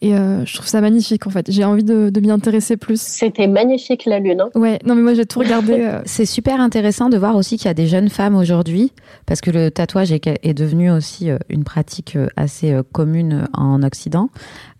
[0.04, 1.52] Et euh, je trouve ça magnifique en fait.
[1.52, 3.00] J'ai envie de, de m'y intéresser plus.
[3.00, 4.42] C'était magnifique la lune.
[4.42, 4.50] hein.
[4.60, 5.74] Ouais, non mais moi j'ai tout regardé.
[5.74, 8.94] euh, C'est super intéressant de voir aussi qu'il y a des jeunes femmes aujourd'hui,
[9.28, 13.48] parce que le tatouage est, est devenu aussi euh, une pratique euh, assez euh, commune
[13.54, 14.30] en Occident,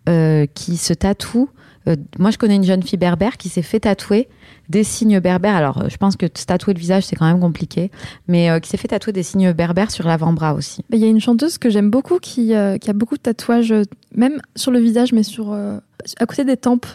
[0.08, 1.48] euh, qui se tatouent.
[1.88, 4.28] Euh, moi, je connais une jeune fille berbère qui s'est fait tatouer
[4.68, 5.56] des signes berbères.
[5.56, 7.90] Alors, euh, je pense que tatouer le visage, c'est quand même compliqué,
[8.28, 10.84] mais euh, qui s'est fait tatouer des signes berbères sur l'avant-bras aussi.
[10.90, 13.74] Il y a une chanteuse que j'aime beaucoup qui, qui a beaucoup de tatouages,
[14.14, 16.86] même sur le visage, mais sur à côté des tempes,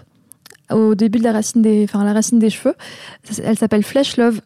[0.72, 2.76] au début de la racine des, enfin la racine des cheveux.
[3.44, 4.42] Elle s'appelle Flesh Love.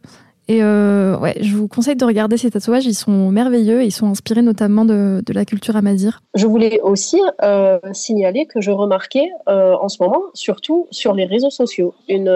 [0.48, 2.86] Et euh, ouais, je vous conseille de regarder ces tatouages.
[2.86, 3.84] Ils sont merveilleux.
[3.84, 6.14] Ils sont inspirés notamment de, la culture amazigh.
[6.34, 11.26] Je voulais aussi euh, signaler que je remarquais euh, en ce moment, surtout sur les
[11.26, 12.34] réseaux sociaux, une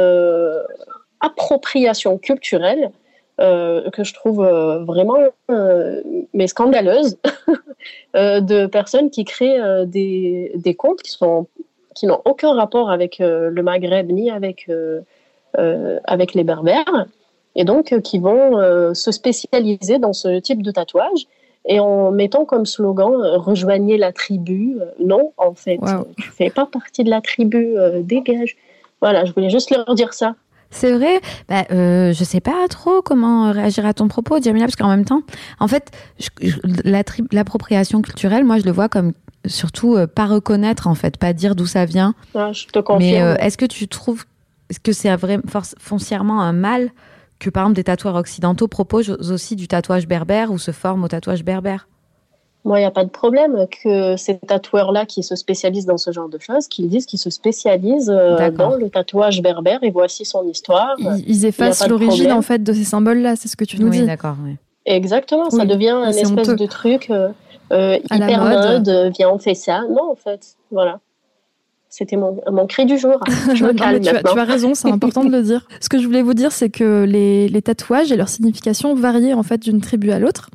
[1.20, 2.92] appropriation culturelle
[3.38, 4.38] que je trouve
[4.88, 5.18] vraiment
[5.50, 7.18] mais scandaleuse
[8.14, 14.32] de personnes qui créent des, des comptes qui n'ont aucun rapport avec le Maghreb ni
[14.32, 14.68] avec
[15.58, 17.08] les Berbères
[17.56, 21.28] et donc euh, qui vont euh, se spécialiser dans ce type de tatouage
[21.68, 24.78] et en mettant comme slogan euh, rejoignez la tribu.
[25.04, 26.08] Non, en fait, Wow.
[26.18, 28.56] tu fais pas partie de la tribu, euh, dégage.
[29.02, 30.36] Voilà, je voulais juste leur dire ça.
[30.72, 31.22] C'est vrai.
[31.48, 35.06] Bah, euh, je sais pas trop comment réagir à ton propos, Jamila, parce qu'en même
[35.06, 35.22] temps,
[35.60, 39.14] en fait, je- je- la tri- l'appropriation culturelle, moi, je le vois comme
[39.46, 42.14] surtout euh, pas reconnaître, en fait, pas dire d'où ça vient.
[42.34, 43.36] Ah, je te confirme.
[43.38, 44.26] Mais est-ce que tu trouves
[44.72, 45.10] est-ce que c'est
[45.78, 46.90] foncièrement un mal
[47.40, 51.08] que, par exemple, des tatoueurs occidentaux proposent aussi du tatouage berbère ou se forment au
[51.08, 51.88] tatouage berbère
[52.64, 56.12] Moi, il n'y a pas de problème que ces tatoueurs-là qui se spécialisent dans ce
[56.12, 60.26] genre de choses, qu'ils disent qu'ils se spécialisent euh, dans le tatouage berbère et voici
[60.26, 60.96] son histoire.
[61.00, 63.36] Ils, ils effacent l'origine en fait de ces symboles-là.
[63.36, 64.06] C'est ce que tu nous Oui, dis.
[64.06, 64.38] d'accord.
[64.44, 64.56] oui.
[64.86, 66.56] Exactement, ça devient un espèce honteux.
[66.56, 67.30] de truc euh,
[67.72, 68.54] euh, hyper mode.
[68.54, 69.82] mode, euh, viens, on fait ça.
[69.90, 71.00] Non, en fait, voilà.
[71.98, 73.24] C'était mon, mon cri du jour.
[73.54, 74.34] Je me Non, mais calme tu, as, maintenant.
[74.34, 75.66] tu as raison, c'est important de le dire.
[75.80, 79.34] Ce que je voulais vous dire, c'est que les, les tatouages et leur signification variaient
[79.34, 80.50] en fait d'une tribu à l'autre.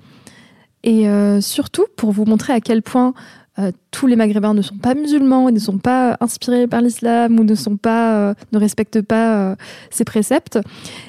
[0.85, 3.15] Et euh, surtout, pour vous montrer à quel point
[3.59, 7.41] euh, tous les Maghrébins ne sont pas musulmans et ne sont pas inspirés par l'islam
[7.41, 9.57] ou ne sont pas, euh, ne respectent pas
[9.89, 10.59] ces préceptes,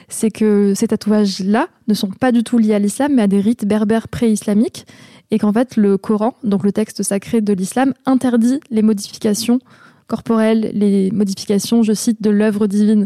[0.08, 3.41] c'est que ces tatouages-là ne sont pas du tout liés à l'islam, mais à des
[3.41, 4.86] rites berbères pré-islamiques,
[5.30, 9.60] et qu'en fait le Coran, donc le texte sacré de l'islam, interdit les modifications
[10.12, 13.06] corporelles, les modifications, je cite, de l'œuvre divine.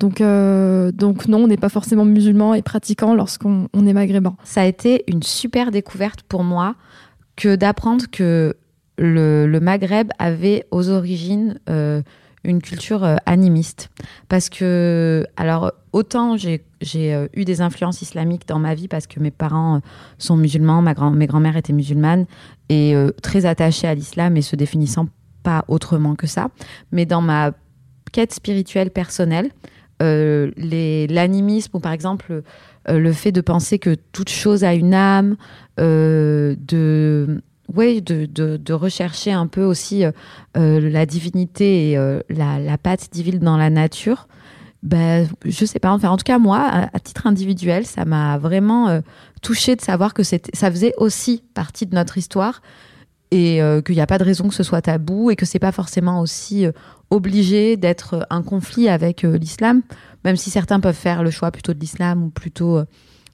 [0.00, 4.36] Donc, euh, donc non, on n'est pas forcément musulman et pratiquant lorsqu'on on est maghrébin.
[4.42, 6.74] Ça a été une super découverte pour moi
[7.36, 8.56] que d'apprendre que
[8.96, 12.00] le, Maghreb avait aux origines euh,
[12.42, 13.90] une culture euh, animiste.
[14.30, 16.62] Parce que, alors, autant j'ai
[17.34, 19.82] eu des influences islamiques dans ma vie parce que mes parents
[20.16, 22.24] sont musulmans, ma grand, mes grands-mères étaient musulmanes
[22.70, 25.08] et très attachées à l'islam et se définissant
[25.46, 26.48] pas autrement que ça.
[26.90, 27.52] Mais dans ma
[28.10, 29.50] quête spirituelle personnelle,
[30.02, 30.50] euh,
[31.08, 32.42] l'animisme ou par exemple
[32.88, 35.36] euh, le fait de penser que toute chose a une âme,
[35.78, 40.10] euh, de, ouais, de, de, rechercher un peu aussi euh,
[40.56, 41.96] la divinité et
[42.28, 44.26] la, la patte divine dans la nature.
[44.82, 49.00] Ben, je sais pas, enfin, en tout cas, moi, à, titre individuel, ça m'a vraiment
[49.42, 52.62] touché de savoir que ça faisait aussi partie de notre histoire
[53.36, 55.58] et euh, qu'il n'y a pas de raison que ce soit tabou et que c'est
[55.58, 56.72] pas forcément aussi euh,
[57.10, 59.82] obligé d'être un conflit avec euh, l'islam,
[60.24, 62.84] même si certains peuvent faire le choix plutôt de l'islam ou plutôt euh,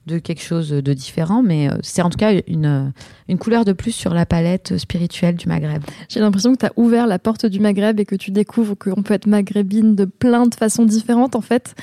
[0.05, 2.89] de quelque chose de différent, mais euh, c'est en tout cas une, euh,
[3.29, 5.81] une couleur de plus sur la palette spirituelle du Maghreb.
[6.09, 9.01] J'ai l'impression que tu as ouvert la porte du Maghreb et que tu découvres qu'on
[9.01, 11.75] peut être maghrébine de plein de façons différentes en fait,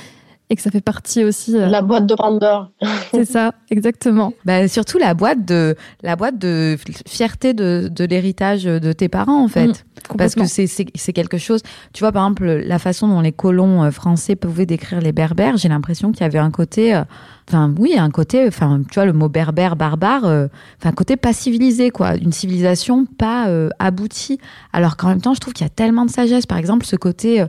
[0.50, 1.56] et que ça fait partie aussi.
[1.56, 2.70] euh, La boîte de Pandore.
[3.12, 4.32] C'est ça, exactement.
[4.44, 9.42] Bah, surtout la boîte de la boîte de fierté de, de l'héritage de tes parents
[9.44, 9.68] en fait.
[9.68, 11.60] Mm, Parce que c'est- c'est c'est quelque chose.
[11.92, 15.56] Tu vois, par exemple, la façon dont les colons euh, français pouvaient décrire les berbères,
[15.56, 16.94] j'ai l'impression qu'il y avait un côté.
[16.94, 17.04] euh,
[17.48, 18.46] Enfin, oui, un côté.
[18.46, 20.24] Enfin, tu vois, le mot berbère, barbare.
[20.24, 20.46] euh,
[20.78, 22.14] Enfin, un côté pas civilisé, quoi.
[22.16, 24.38] Une civilisation pas euh, aboutie.
[24.72, 26.46] Alors qu'en même temps, je trouve qu'il y a tellement de sagesse.
[26.46, 27.40] Par exemple, ce côté.
[27.40, 27.46] euh,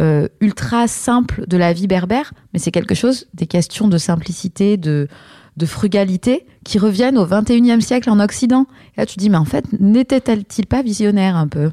[0.00, 4.76] euh, ultra simple de la vie berbère, mais c'est quelque chose, des questions de simplicité,
[4.76, 5.06] de,
[5.56, 8.66] de frugalité, qui reviennent au 21e siècle en Occident.
[8.96, 11.70] Et là, tu dis, mais en fait, n'était-elle-t-il pas visionnaire un peu?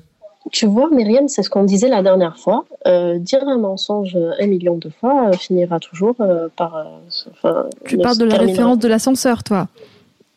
[0.52, 2.66] Tu vois, Myriam, c'est ce qu'on disait la dernière fois.
[2.88, 6.76] Euh, dire un mensonge un million de fois euh, finira toujours euh, par.
[6.78, 6.84] euh,
[7.32, 9.68] enfin, Tu parles de la terminera- référence de l'ascenseur, toi.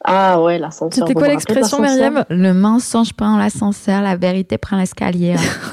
[0.05, 1.07] Ah ouais, l'ascenseur.
[1.07, 2.25] C'était quoi de l'expression, Myriam?
[2.29, 5.37] Le mensonge prend l'ascenseur, la vérité prend l'escalier.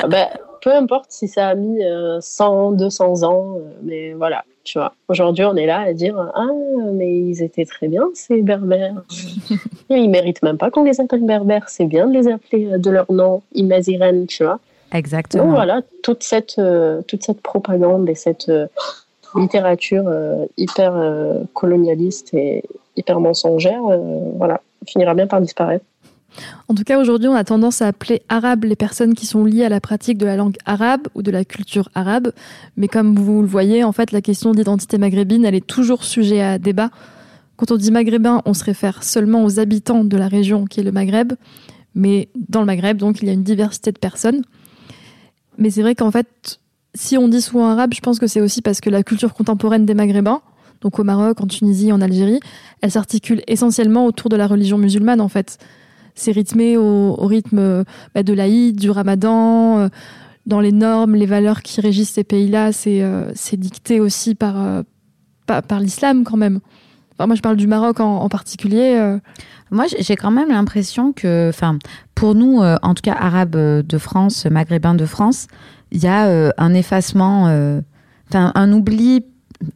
[0.00, 0.26] Ah ben,
[0.68, 4.92] peu importe si ça a mis euh, 100, 200 ans, euh, mais voilà, tu vois.
[5.08, 6.46] Aujourd'hui, on est là à dire Ah,
[6.92, 9.02] mais ils étaient très bien, ces berbères.
[9.88, 12.90] Ils méritent même pas qu'on les appelle berbères, c'est bien de les appeler euh, de
[12.90, 14.60] leur nom, Imaziren, tu vois.
[14.92, 15.44] Exactement.
[15.44, 18.66] Donc voilà, toute cette, euh, toute cette propagande et cette euh,
[19.34, 22.62] littérature euh, hyper euh, colonialiste et
[22.94, 25.86] hyper mensongère, euh, voilà, finira bien par disparaître.
[26.68, 29.64] En tout cas, aujourd'hui, on a tendance à appeler arabes les personnes qui sont liées
[29.64, 32.32] à la pratique de la langue arabe ou de la culture arabe.
[32.76, 36.40] Mais comme vous le voyez, en fait, la question d'identité maghrébine, elle est toujours sujet
[36.40, 36.90] à débat.
[37.56, 40.84] Quand on dit maghrébin, on se réfère seulement aux habitants de la région qui est
[40.84, 41.32] le Maghreb.
[41.94, 44.42] Mais dans le Maghreb, donc, il y a une diversité de personnes.
[45.56, 46.60] Mais c'est vrai qu'en fait,
[46.94, 49.86] si on dit souvent arabe, je pense que c'est aussi parce que la culture contemporaine
[49.86, 50.40] des Maghrébins,
[50.82, 52.38] donc au Maroc, en Tunisie, en Algérie,
[52.80, 55.58] elle s'articule essentiellement autour de la religion musulmane, en fait
[56.18, 59.88] c'est rythmé au, rythme bah, de l'Aïd, du Ramadan, euh,
[60.46, 64.82] dans les normes, les valeurs qui régissent ces pays-là, c'est euh, dicté aussi par, euh,
[65.46, 66.60] par, par l'islam quand même.
[67.12, 69.16] Enfin, moi, je parle du Maroc en, particulier.
[69.72, 71.50] Moi, j'ai- quand même l'impression que,
[72.14, 75.48] pour nous, en tout cas arabes de France, maghrébins de France,
[75.90, 77.48] il y a un effacement,
[78.32, 79.24] un oubli.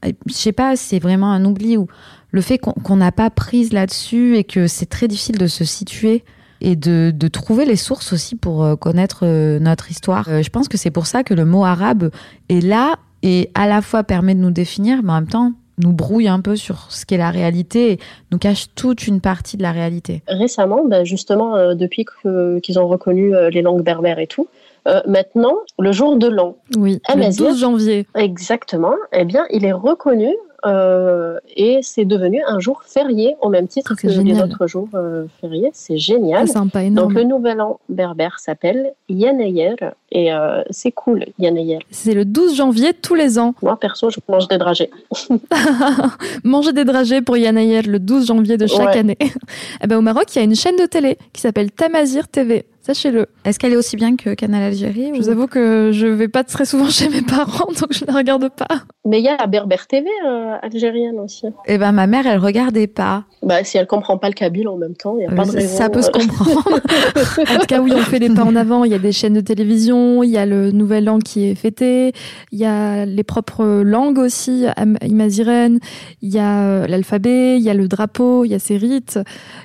[0.05, 1.89] Je sais pas, c'est vraiment un oubli ou
[2.33, 6.25] le fait qu'on n'a pas prise là-dessus et que c'est très difficile de se situer
[6.61, 10.29] et de, de trouver les sources aussi pour euh, connaître euh, notre histoire.
[10.29, 12.11] Euh, je pense que c'est pour ça que le mot arabe
[12.49, 15.92] est là et à la fois permet de nous définir, mais en même temps nous
[15.92, 17.99] brouille un peu sur ce qu'est la réalité et
[18.31, 20.23] nous cache toute une partie de la réalité.
[20.29, 24.49] Récemment, ben, justement, euh, depuis que- qu'ils ont reconnu euh, les langues berbères et tout,
[24.87, 27.37] euh, maintenant, le jour de l'an, oui, Ah, le vas-y.
[27.37, 28.07] 12 janvier.
[28.14, 30.29] exactement, eh bien, il est reconnu
[30.64, 34.88] euh, et c'est devenu un jour férié au même titre Ah, que les autres jours
[34.94, 35.70] euh, fériés.
[35.72, 36.46] C'est génial.
[36.46, 37.14] C'est sympa, Donc énorme.
[37.14, 39.75] le nouvel an berbère s'appelle Yeneyer
[40.12, 41.79] et euh, c'est cool, Yeneyer.
[41.90, 43.55] C'est le 12 janvier tous les ans.
[43.62, 44.90] Moi perso, je mange des dragées.
[46.44, 48.98] Manger des dragées pour Yanayer le 12 janvier de chaque Ouais.
[48.98, 49.18] année.
[49.83, 52.64] Eh ben, au Maroc, il y a une chaîne de télé qui s'appelle Tamazir TV.
[52.83, 53.27] Sachez-le.
[53.44, 56.27] Est-ce qu'elle est aussi bien que Canal Algérie Je ou- vous avoue que je vais
[56.27, 58.83] pas très souvent chez mes parents, donc je ne la regarde pas.
[59.05, 61.46] Mais il y a la Berbère TV euh, algérienne aussi.
[61.66, 63.22] Eh ben ma mère, elle regardait pas.
[63.44, 65.51] Bah, si elle comprend pas le kabyle en même temps, il n'y a pas de
[65.51, 65.77] Euh, raison.
[65.77, 66.64] ça peut se comprendre.
[66.66, 68.83] En tout cas, oui, on fait des pas en avant.
[68.85, 71.55] Il y a des chaînes de télévision, il y a le nouvel an qui est
[71.55, 72.12] fêté,
[72.51, 74.67] il y a les propres langues aussi,
[75.03, 75.79] imaziren,
[76.21, 79.19] il y a euh, l'alphabet, il y a le drapeau, il y a ses rites,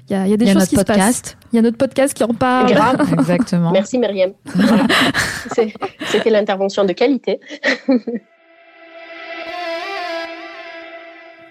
[0.10, 1.38] il y a, il y a des Il y a choses notre qui se passent.
[1.52, 2.72] Il y a notre podcast qui en parle.
[2.72, 3.08] Grave.
[3.20, 3.72] Exactement.
[3.72, 4.32] Merci Myriam.
[4.56, 4.88] Voilà.
[6.06, 7.40] C'était l'intervention de qualité.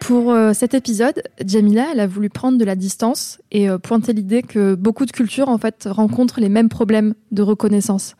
[0.06, 4.12] Pour euh, cet épisode, Jamila, elle a voulu prendre de la distance et euh, pointer
[4.12, 8.14] l'idée que beaucoup de cultures en fait rencontrent les mêmes problèmes de reconnaissance.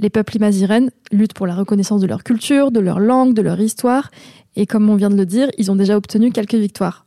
[0.00, 3.60] Les peuples imazirènes luttent pour la reconnaissance de leur culture, de leur langue, de leur
[3.60, 4.10] histoire,
[4.56, 7.04] et comme on vient de le dire, ils ont déjà obtenu quelques victoires.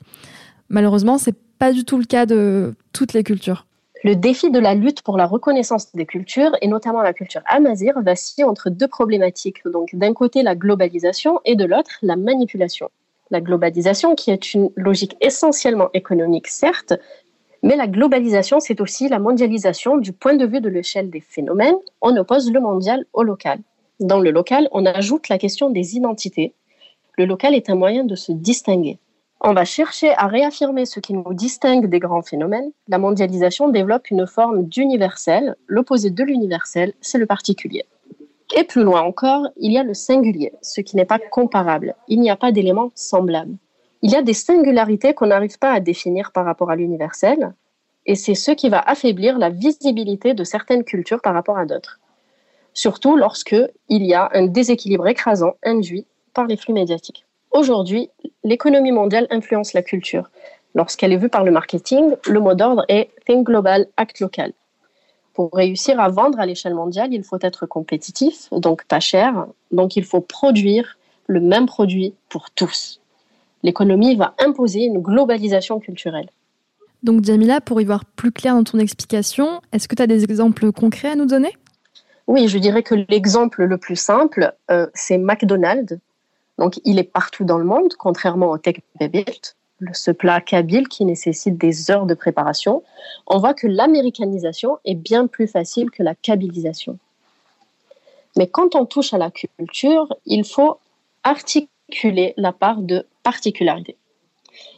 [0.70, 3.66] Malheureusement, c'est pas du tout le cas de toutes les cultures.
[4.04, 8.00] Le défi de la lutte pour la reconnaissance des cultures, et notamment la culture amazir,
[8.02, 9.64] vacille entre deux problématiques.
[9.66, 12.92] Donc, d'un côté, la globalisation et de l'autre, la manipulation.
[13.32, 16.94] La globalisation, qui est une logique essentiellement économique, certes,
[17.63, 21.78] mais la globalisation, c'est aussi la mondialisation du point de vue de l'échelle des phénomènes.
[22.02, 23.60] On oppose le mondial au local.
[24.02, 26.54] Dans le local, on ajoute la question des identités.
[27.17, 28.99] Le local est un moyen de se distinguer.
[29.39, 32.71] On va chercher à réaffirmer ce qui nous distingue des grands phénomènes.
[32.89, 35.56] La mondialisation développe une forme d'universel.
[35.67, 37.86] L'opposé de l'universel, c'est le particulier.
[38.58, 41.95] Et plus loin encore, il y a le singulier, ce qui n'est pas comparable.
[42.10, 43.56] Il n'y a pas d'éléments semblables.
[44.06, 47.54] Il y a des singularités qu'on n'arrive pas à définir par rapport à l'universel,
[48.06, 52.02] et c'est ce qui va affaiblir la visibilité de certaines cultures par rapport à d'autres.
[52.74, 53.56] Surtout lorsque
[53.88, 57.26] il y a un déséquilibre écrasant induit par les flux médiatiques.
[57.52, 58.10] Aujourd'hui,
[58.44, 60.30] l'économie mondiale influence la culture.
[60.76, 64.52] Lorsqu'elle est vue par le marketing, le mot d'ordre est Think Global, Act Local.
[65.34, 69.96] Pour réussir à vendre à l'échelle mondiale, il faut être compétitif, donc pas cher, donc
[69.96, 73.00] il faut produire le même produit pour tous.
[73.63, 76.30] L'économie va imposer une globalisation culturelle.
[77.02, 80.24] Donc Jamila, pour y voir plus clair dans ton explication, est-ce que tu as des
[80.24, 81.53] exemples concrets à nous donner?
[82.28, 85.97] Oui, je dirais que l'exemple le plus simple, euh, c'est McDonald's.
[86.57, 89.57] Donc, il est partout dans le monde, contrairement au Tech Bebilt,
[89.91, 92.84] ce plat kabyle qui nécessite des heures de préparation.
[93.28, 96.97] On voit que l'américanisation est bien plus facile que la kabylisation.
[98.38, 100.78] Mais quand on touche à la culture, il faut
[101.24, 101.70] articuler
[102.38, 103.98] la part de particularité.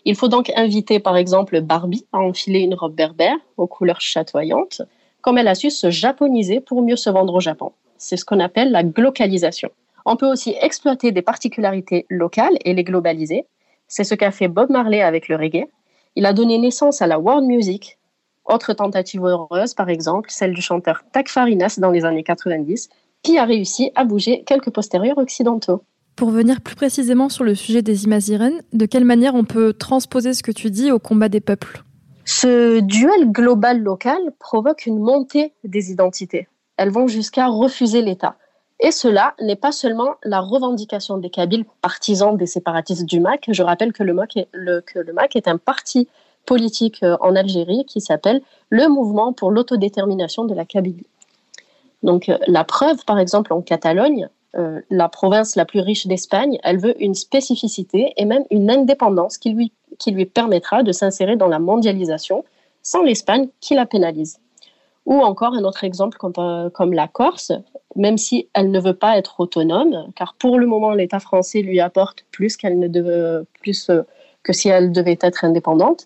[0.06, 4.82] Il faut donc inviter par exemple Barbie à enfiler une robe berbère aux couleurs chatoyantes,
[5.22, 7.72] comme elle a su se japoniser pour mieux se vendre au Japon.
[7.98, 9.70] C'est ce qu'on appelle la glocalisation.
[10.06, 13.46] On peut aussi exploiter des particularités locales et les globaliser.
[13.88, 15.68] C'est ce qu'a fait Bob Marley avec le reggae.
[16.16, 17.98] Il a donné naissance à la world music.
[18.46, 22.90] Autre tentative heureuse, par exemple, celle du chanteur Tak Farinas dans les années 90,
[23.24, 25.82] qui a réussi à bouger quelques postérieurs occidentaux.
[26.16, 30.34] Pour venir plus précisément sur le sujet des Imaziren, de quelle manière on peut transposer
[30.34, 31.84] ce que tu dis au combat des peuples?
[32.24, 36.48] Ce duel global-local provoque une montée des identités.
[36.78, 38.38] Elles vont jusqu'à refuser l'État.
[38.80, 43.50] Et cela n'est pas seulement la revendication des Kabyles, partisans des séparatistes du MAC.
[43.52, 46.08] Je rappelle que le MAC est, que le MAC est un parti
[46.46, 51.08] politique euh, en Algérie qui s'appelle le Mouvement pour l'autodétermination de la Kabylie.
[52.04, 56.58] Donc euh, la preuve, par exemple, en Catalogne, euh, la province la plus riche d'Espagne,
[56.64, 61.36] elle veut une spécificité et même une indépendance qui lui, qui lui permettra de s'insérer
[61.36, 62.46] dans la mondialisation
[62.82, 64.40] sans l'Espagne qui la pénalise.
[65.06, 67.52] Ou encore un autre exemple comme, euh, comme, la Corse,
[67.96, 71.80] même si elle ne veut pas être autonome, car pour le moment l'État français lui
[71.80, 73.92] apporte plus ne devait, plus
[74.44, 76.06] que si elle devait être indépendante,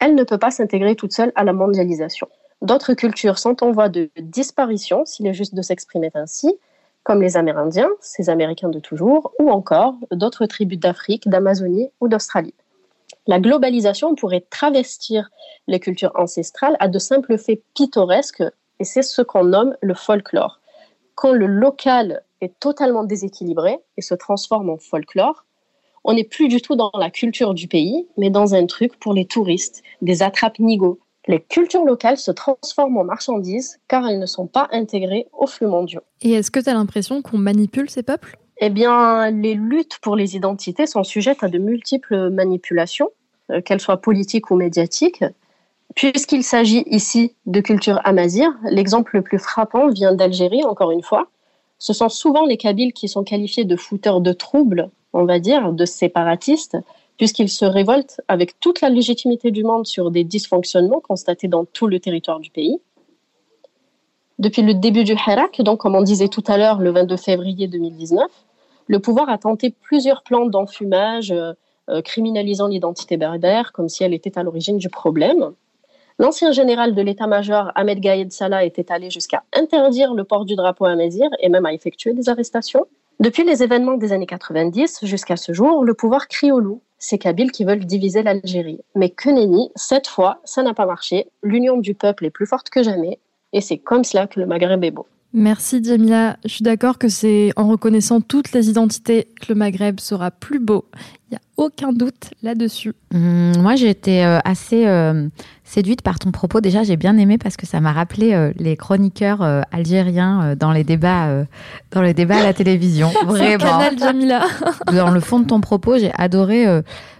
[0.00, 2.28] elle ne peut pas s'intégrer toute seule à la mondialisation.
[2.62, 6.54] D'autres cultures sont en voie de disparition, s'il est juste de s'exprimer ainsi,
[7.04, 12.54] comme les Amérindiens, ces Américains de toujours, ou encore d'autres tribus d'Afrique, d'Amazonie ou d'Australie.
[13.26, 15.30] La globalisation pourrait travestir
[15.66, 18.44] les cultures ancestrales à de simples faits pittoresques,
[18.78, 20.60] et c'est ce qu'on nomme le folklore.
[21.14, 25.44] Quand le local est totalement déséquilibré et se transforme en folklore,
[26.04, 29.12] on n'est plus du tout dans la culture du pays, mais dans un truc pour
[29.12, 30.98] les touristes, des attrapes-nigauds,
[31.28, 35.66] les cultures locales se transforment en marchandises car elles ne sont pas intégrées aux flux
[35.66, 36.00] mondiaux.
[36.22, 38.36] Et est-ce que tu as l'impression qu'on manipule ces peuples?
[38.58, 43.08] Eh bien, les luttes pour les identités sont sujettes à de multiples manipulations,
[43.50, 45.24] euh, qu'elles soient politiques ou médiatiques.
[45.94, 51.28] Puisqu'il s'agit ici de culture amazigh, l'exemple le plus frappant vient d'Algérie, encore une fois.
[51.78, 55.72] Ce sont souvent les Kabyles qui sont qualifiés de fouteurs de troubles, on va dire,
[55.72, 56.76] de séparatistes,
[57.20, 61.86] puisqu'ils se révoltent avec toute la légitimité du monde sur des dysfonctionnements constatés dans tout
[61.86, 62.80] le territoire du pays.
[64.38, 67.68] Depuis le début du Hirak, donc comme on disait tout à l'heure, le 22 février
[67.68, 68.24] 2019,
[68.86, 71.52] le pouvoir a tenté plusieurs plans d'enfumage euh,
[71.90, 75.52] euh, criminalisant l'identité berbère comme si elle était à l'origine du problème.
[76.18, 80.86] L'ancien général de l'état-major Ahmed Gaïed Salah était allé jusqu'à interdire le port du drapeau
[80.86, 82.86] à Mézir et même à effectuer des arrestations.
[83.20, 87.18] Depuis les événements des années 90 jusqu'à ce jour, le pouvoir crie au loup c'est
[87.18, 88.80] Kabyles qui veulent diviser l'Algérie.
[88.94, 91.28] Mais que nenni, cette fois, ça n'a pas marché.
[91.42, 93.18] L'union du peuple est plus forte que jamais.
[93.52, 95.06] Et c'est comme cela que le Maghreb est beau.
[95.32, 96.36] Merci Jamila.
[96.44, 100.58] Je suis d'accord que c'est en reconnaissant toutes les identités que le Maghreb sera plus
[100.58, 100.86] beau.
[101.28, 102.94] Il n'y a aucun doute là-dessus.
[103.12, 105.28] Mmh, moi, j'ai été euh, assez euh,
[105.62, 106.60] séduite par ton propos.
[106.60, 110.82] Déjà, j'ai bien aimé parce que ça m'a rappelé euh, les chroniqueurs algériens dans les
[110.82, 111.46] débats,
[111.92, 113.10] dans les débats à la télévision.
[113.24, 113.58] Vraiment.
[113.58, 114.44] canal Jamila.
[114.92, 116.66] dans le fond de ton propos, j'ai adoré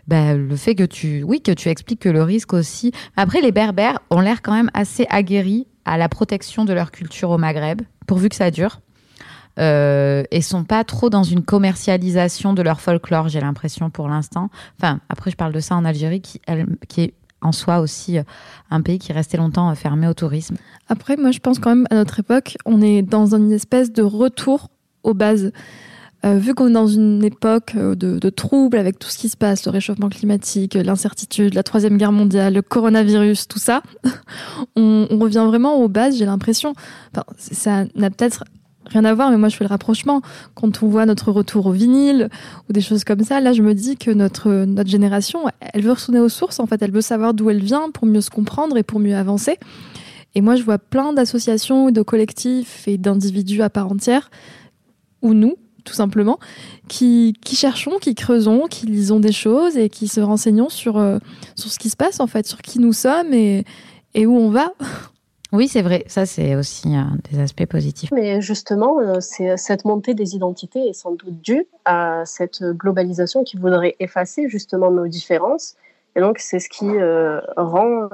[0.09, 2.91] bah, le fait que tu, oui, que tu expliques que le risque aussi.
[3.17, 7.31] Après, les Berbères ont l'air quand même assez aguerris à la protection de leur culture
[7.31, 8.81] au Maghreb, pourvu que ça dure.
[9.61, 14.49] Euh, et sont pas trop dans une commercialisation de leur folklore, j'ai l'impression pour l'instant.
[14.79, 16.41] Enfin, après, je parle de ça en Algérie, qui,
[16.97, 18.25] est en soi aussi euh,
[18.71, 20.57] un pays qui restait longtemps euh, fermé au tourisme.
[20.89, 24.03] Après, moi, je pense quand même à notre époque, on est dans une espèce de
[24.03, 24.71] retour
[25.05, 25.53] aux bases.
[26.25, 29.39] Euh, vu qu'on est dans une époque de, de troubles avec tout ce qui se
[29.39, 33.83] passe, le réchauffement climatique, l'incertitude, la troisième guerre mondiale, le coronavirus, tout ça,
[34.77, 36.75] on, revient vraiment aux bases, j'ai l'impression.
[37.37, 38.45] Ça n'a peut-être
[38.87, 40.21] rien à voir, mais moi je fais le rapprochement.
[40.55, 42.29] Quand on voit notre retour au vinyle
[42.69, 45.93] ou des choses comme ça, là je me dis que notre, notre génération, elle veut
[45.93, 48.77] retourner aux sources, en fait, elle veut savoir d'où elle vient pour mieux se comprendre
[48.77, 49.59] et pour mieux avancer.
[50.35, 54.31] Et moi je vois plein d'associations, de collectifs et d'individus à part entière,
[55.23, 56.39] ou nous, tout simplement,
[56.89, 61.19] qui, qui, cherchons, qui creusons, qui lisons des choses et qui se renseignons sur, euh,
[61.57, 63.65] sur ce qui se passe, en fait, sur qui nous sommes et,
[64.15, 64.73] et où on va.
[65.53, 66.05] Oui, c'est vrai.
[66.07, 68.13] Ça, c'est aussi un des aspects positifs.
[68.13, 73.43] Mais justement, euh, c'est cette montée des identités est sans doute due à cette globalisation
[73.43, 75.75] qui voudrait effacer justement nos différences.
[76.15, 78.09] Et donc, c'est ce qui euh, rend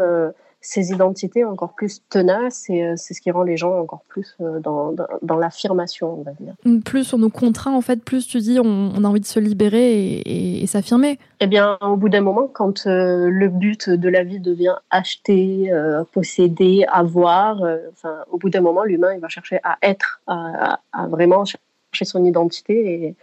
[0.66, 4.92] ces identités encore plus tenaces et c'est ce qui rend les gens encore plus dans,
[5.22, 6.54] dans, l'affirmation, on va dire.
[6.84, 10.22] Plus on nous contraint, en fait, plus tu dis on, a envie de se libérer
[10.26, 11.20] et, s'affirmer.
[11.38, 15.70] Eh bien, au bout d'un moment, quand le but de la vie devient acheter,
[16.12, 17.62] posséder, avoir,
[17.92, 22.04] enfin, au bout d'un moment, l'humain, il va chercher à être, à, à vraiment chercher
[22.04, 23.16] son identité et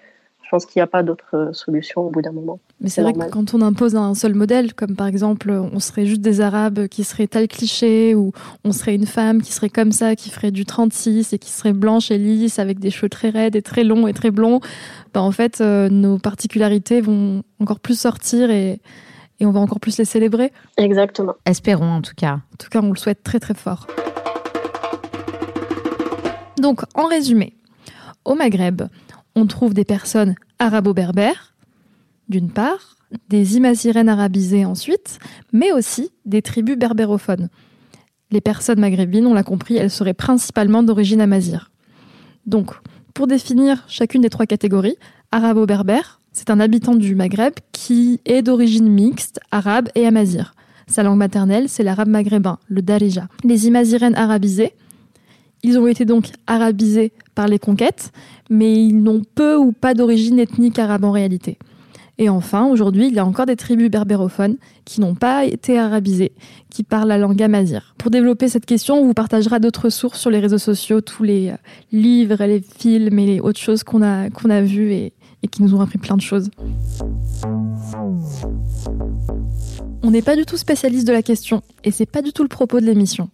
[0.43, 2.59] je pense qu'il n'y a pas d'autre euh, solution au bout d'un moment.
[2.79, 6.05] Mais c'est vrai que quand on impose un seul modèle, comme par exemple on serait
[6.05, 8.31] juste des Arabes qui seraient tel cliché, ou
[8.63, 11.73] on serait une femme qui serait comme ça, qui ferait du 36 et qui serait
[11.73, 14.59] blanche et lisse avec des cheveux très raides et très longs et très blonds,
[15.13, 18.81] bah en fait euh, nos particularités vont encore plus sortir et,
[19.39, 20.51] et on va encore plus les célébrer.
[20.77, 21.35] Exactement.
[21.45, 22.33] Espérons en tout cas.
[22.33, 23.87] En tout cas, on le souhaite très très fort.
[26.57, 27.57] Donc, en résumé,
[28.23, 28.83] au Maghreb,
[29.35, 31.53] on trouve des personnes arabo-berbères,
[32.29, 32.97] d'une part,
[33.29, 35.19] des imazirènes arabisées ensuite,
[35.51, 37.49] mais aussi des tribus berbérophones.
[38.31, 41.71] Les personnes maghrébines, on l'a compris, elles seraient principalement d'origine amazir.
[42.45, 42.71] Donc,
[43.13, 44.97] pour définir chacune des trois catégories,
[45.31, 50.55] arabo-berbère, c'est un habitant du Maghreb qui est d'origine mixte, arabe et amazir.
[50.87, 53.27] Sa langue maternelle, c'est l'arabe maghrébin, le darija.
[53.43, 54.73] Les imazirènes arabisées,
[55.63, 58.11] ils ont été donc arabisés par les conquêtes,
[58.49, 61.57] mais ils n'ont peu ou pas d'origine ethnique arabe en réalité.
[62.19, 66.33] Et enfin, aujourd'hui, il y a encore des tribus berbérophones qui n'ont pas été arabisées,
[66.69, 67.95] qui parlent la langue amazir.
[67.97, 71.49] Pour développer cette question, on vous partagera d'autres sources sur les réseaux sociaux, tous les
[71.49, 71.55] euh,
[71.91, 75.73] livres, les films et les autres choses qu'on a, qu'on vues et, et qui nous
[75.73, 76.51] ont appris plein de choses.
[80.03, 82.49] On n'est pas du tout spécialiste de la question, et c'est pas du tout le
[82.49, 83.29] propos de l'émission.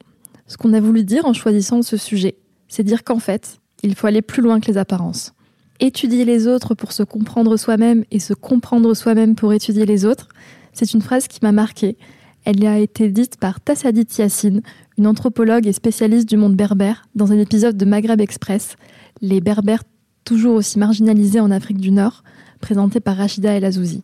[0.49, 2.35] Ce qu'on a voulu dire en choisissant ce sujet,
[2.67, 5.33] c'est dire qu'en fait, il faut aller plus loin que les apparences.
[5.79, 10.27] Étudier les autres pour se comprendre soi-même et se comprendre soi-même pour étudier les autres,
[10.73, 11.97] c'est une phrase qui m'a marquée.
[12.45, 14.61] Elle a été dite par Tassadit Yassine,
[14.97, 18.75] une anthropologue et spécialiste du monde berbère, dans un épisode de Maghreb Express,
[19.21, 19.83] Les Berbères
[20.25, 22.23] toujours aussi marginalisés en Afrique du Nord,
[22.59, 24.03] présenté par Rachida El Azouzi.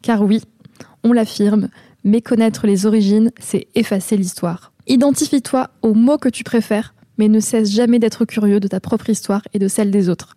[0.00, 0.40] Car oui,
[1.04, 1.68] on l'affirme,
[2.02, 4.72] méconnaître les origines, c'est effacer l'histoire.
[4.86, 9.10] Identifie-toi aux mots que tu préfères, mais ne cesse jamais d'être curieux de ta propre
[9.10, 10.36] histoire et de celle des autres.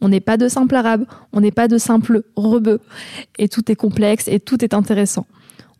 [0.00, 2.80] On n'est pas de simples arabes, on n'est pas de simples rebeux,
[3.38, 5.26] et tout est complexe et tout est intéressant.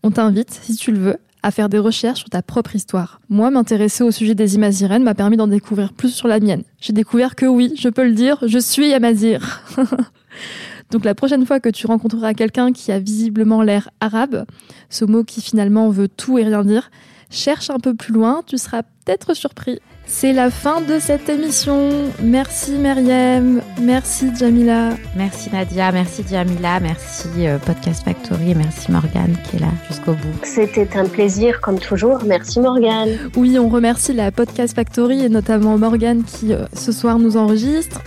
[0.03, 3.21] On t'invite, si tu le veux, à faire des recherches sur ta propre histoire.
[3.29, 6.63] Moi, m'intéresser au sujet des Imazirènes m'a permis d'en découvrir plus sur la mienne.
[6.81, 9.65] J'ai découvert que oui, je peux le dire, je suis Amazir.
[10.91, 14.45] Donc la prochaine fois que tu rencontreras quelqu'un qui a visiblement l'air arabe,
[14.91, 16.91] ce mot qui finalement veut tout et rien dire,
[17.33, 19.81] cherche un peu plus loin, tu seras peut-être surpris.
[20.05, 21.89] C'est la fin de cette émission.
[22.23, 24.91] Merci Myriam, merci Jamila.
[25.17, 30.35] Merci Nadia, merci Jamila, merci euh, Podcast Factory merci Morgane qui est là jusqu'au bout.
[30.43, 32.25] C'était un plaisir comme toujours.
[32.27, 33.11] Merci Morgane.
[33.37, 38.03] Oui, on remercie la Podcast Factory et notamment Morgane qui euh, ce soir nous enregistre.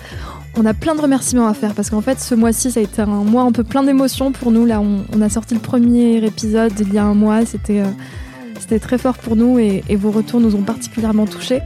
[0.57, 3.01] On a plein de remerciements à faire parce qu'en fait, ce mois-ci, ça a été
[3.01, 4.65] un mois un peu plein d'émotions pour nous.
[4.65, 7.45] Là, on, a sorti le premier épisode il y a un mois.
[7.45, 7.89] C'était euh,
[8.59, 11.61] c'était très fort pour nous et, vos retours nous ont particulièrement touchés.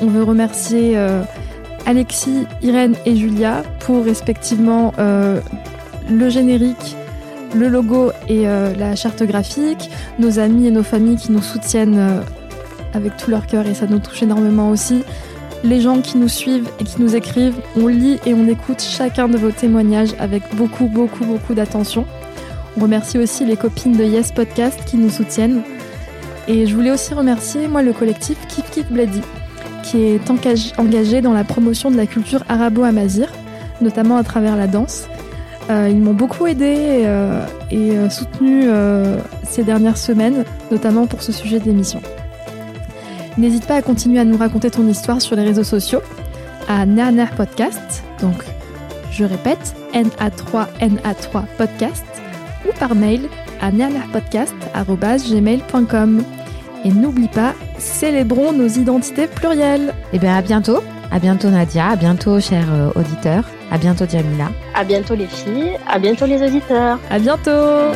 [0.00, 1.22] On veut remercier euh,
[1.86, 5.40] Alexis, Irène et Julia pour respectivement euh,
[6.10, 6.96] le générique,
[7.54, 12.22] le logo et euh, la charte graphique, nos amis et nos familles qui nous soutiennent
[12.94, 15.02] avec tout leur cœur et ça nous touche énormément aussi.
[15.64, 19.28] Les gens qui nous suivent et qui nous écrivent, on lit et on écoute chacun
[19.28, 22.06] de vos témoignages avec beaucoup, beaucoup, beaucoup d'attention.
[22.76, 25.62] On remercie aussi les copines de Yes Podcast qui nous soutiennent.
[26.48, 29.20] Et je voulais aussi remercier, moi, le collectif Kif Kif Bladi,
[29.82, 30.30] qui est
[30.78, 33.30] engagé dans la promotion de la culture arabo-amazir,
[33.82, 35.08] notamment à travers la danse.
[35.70, 38.70] Euh, ils m'ont beaucoup aidé euh, et euh, soutenu
[39.44, 42.00] ces dernières semaines, notamment pour ce sujet d'émission.
[43.36, 46.00] N'hésite pas à continuer à nous raconter ton histoire sur les réseaux sociaux,
[46.66, 48.42] à Nerner Podcast, donc
[49.12, 52.06] je répète, NA3NA3 Podcast,
[52.66, 53.28] ou par mail
[53.60, 56.24] à nernerpodcast.gmail.com.
[56.84, 59.94] Et n'oublie pas, célébrons nos identités plurielles.
[60.12, 60.78] Et eh bien à bientôt.
[61.10, 64.50] À bientôt Nadia, à bientôt chers euh, auditeurs, à bientôt Jamila.
[64.74, 66.98] À bientôt les filles, à bientôt les auditeurs.
[67.10, 67.94] À bientôt.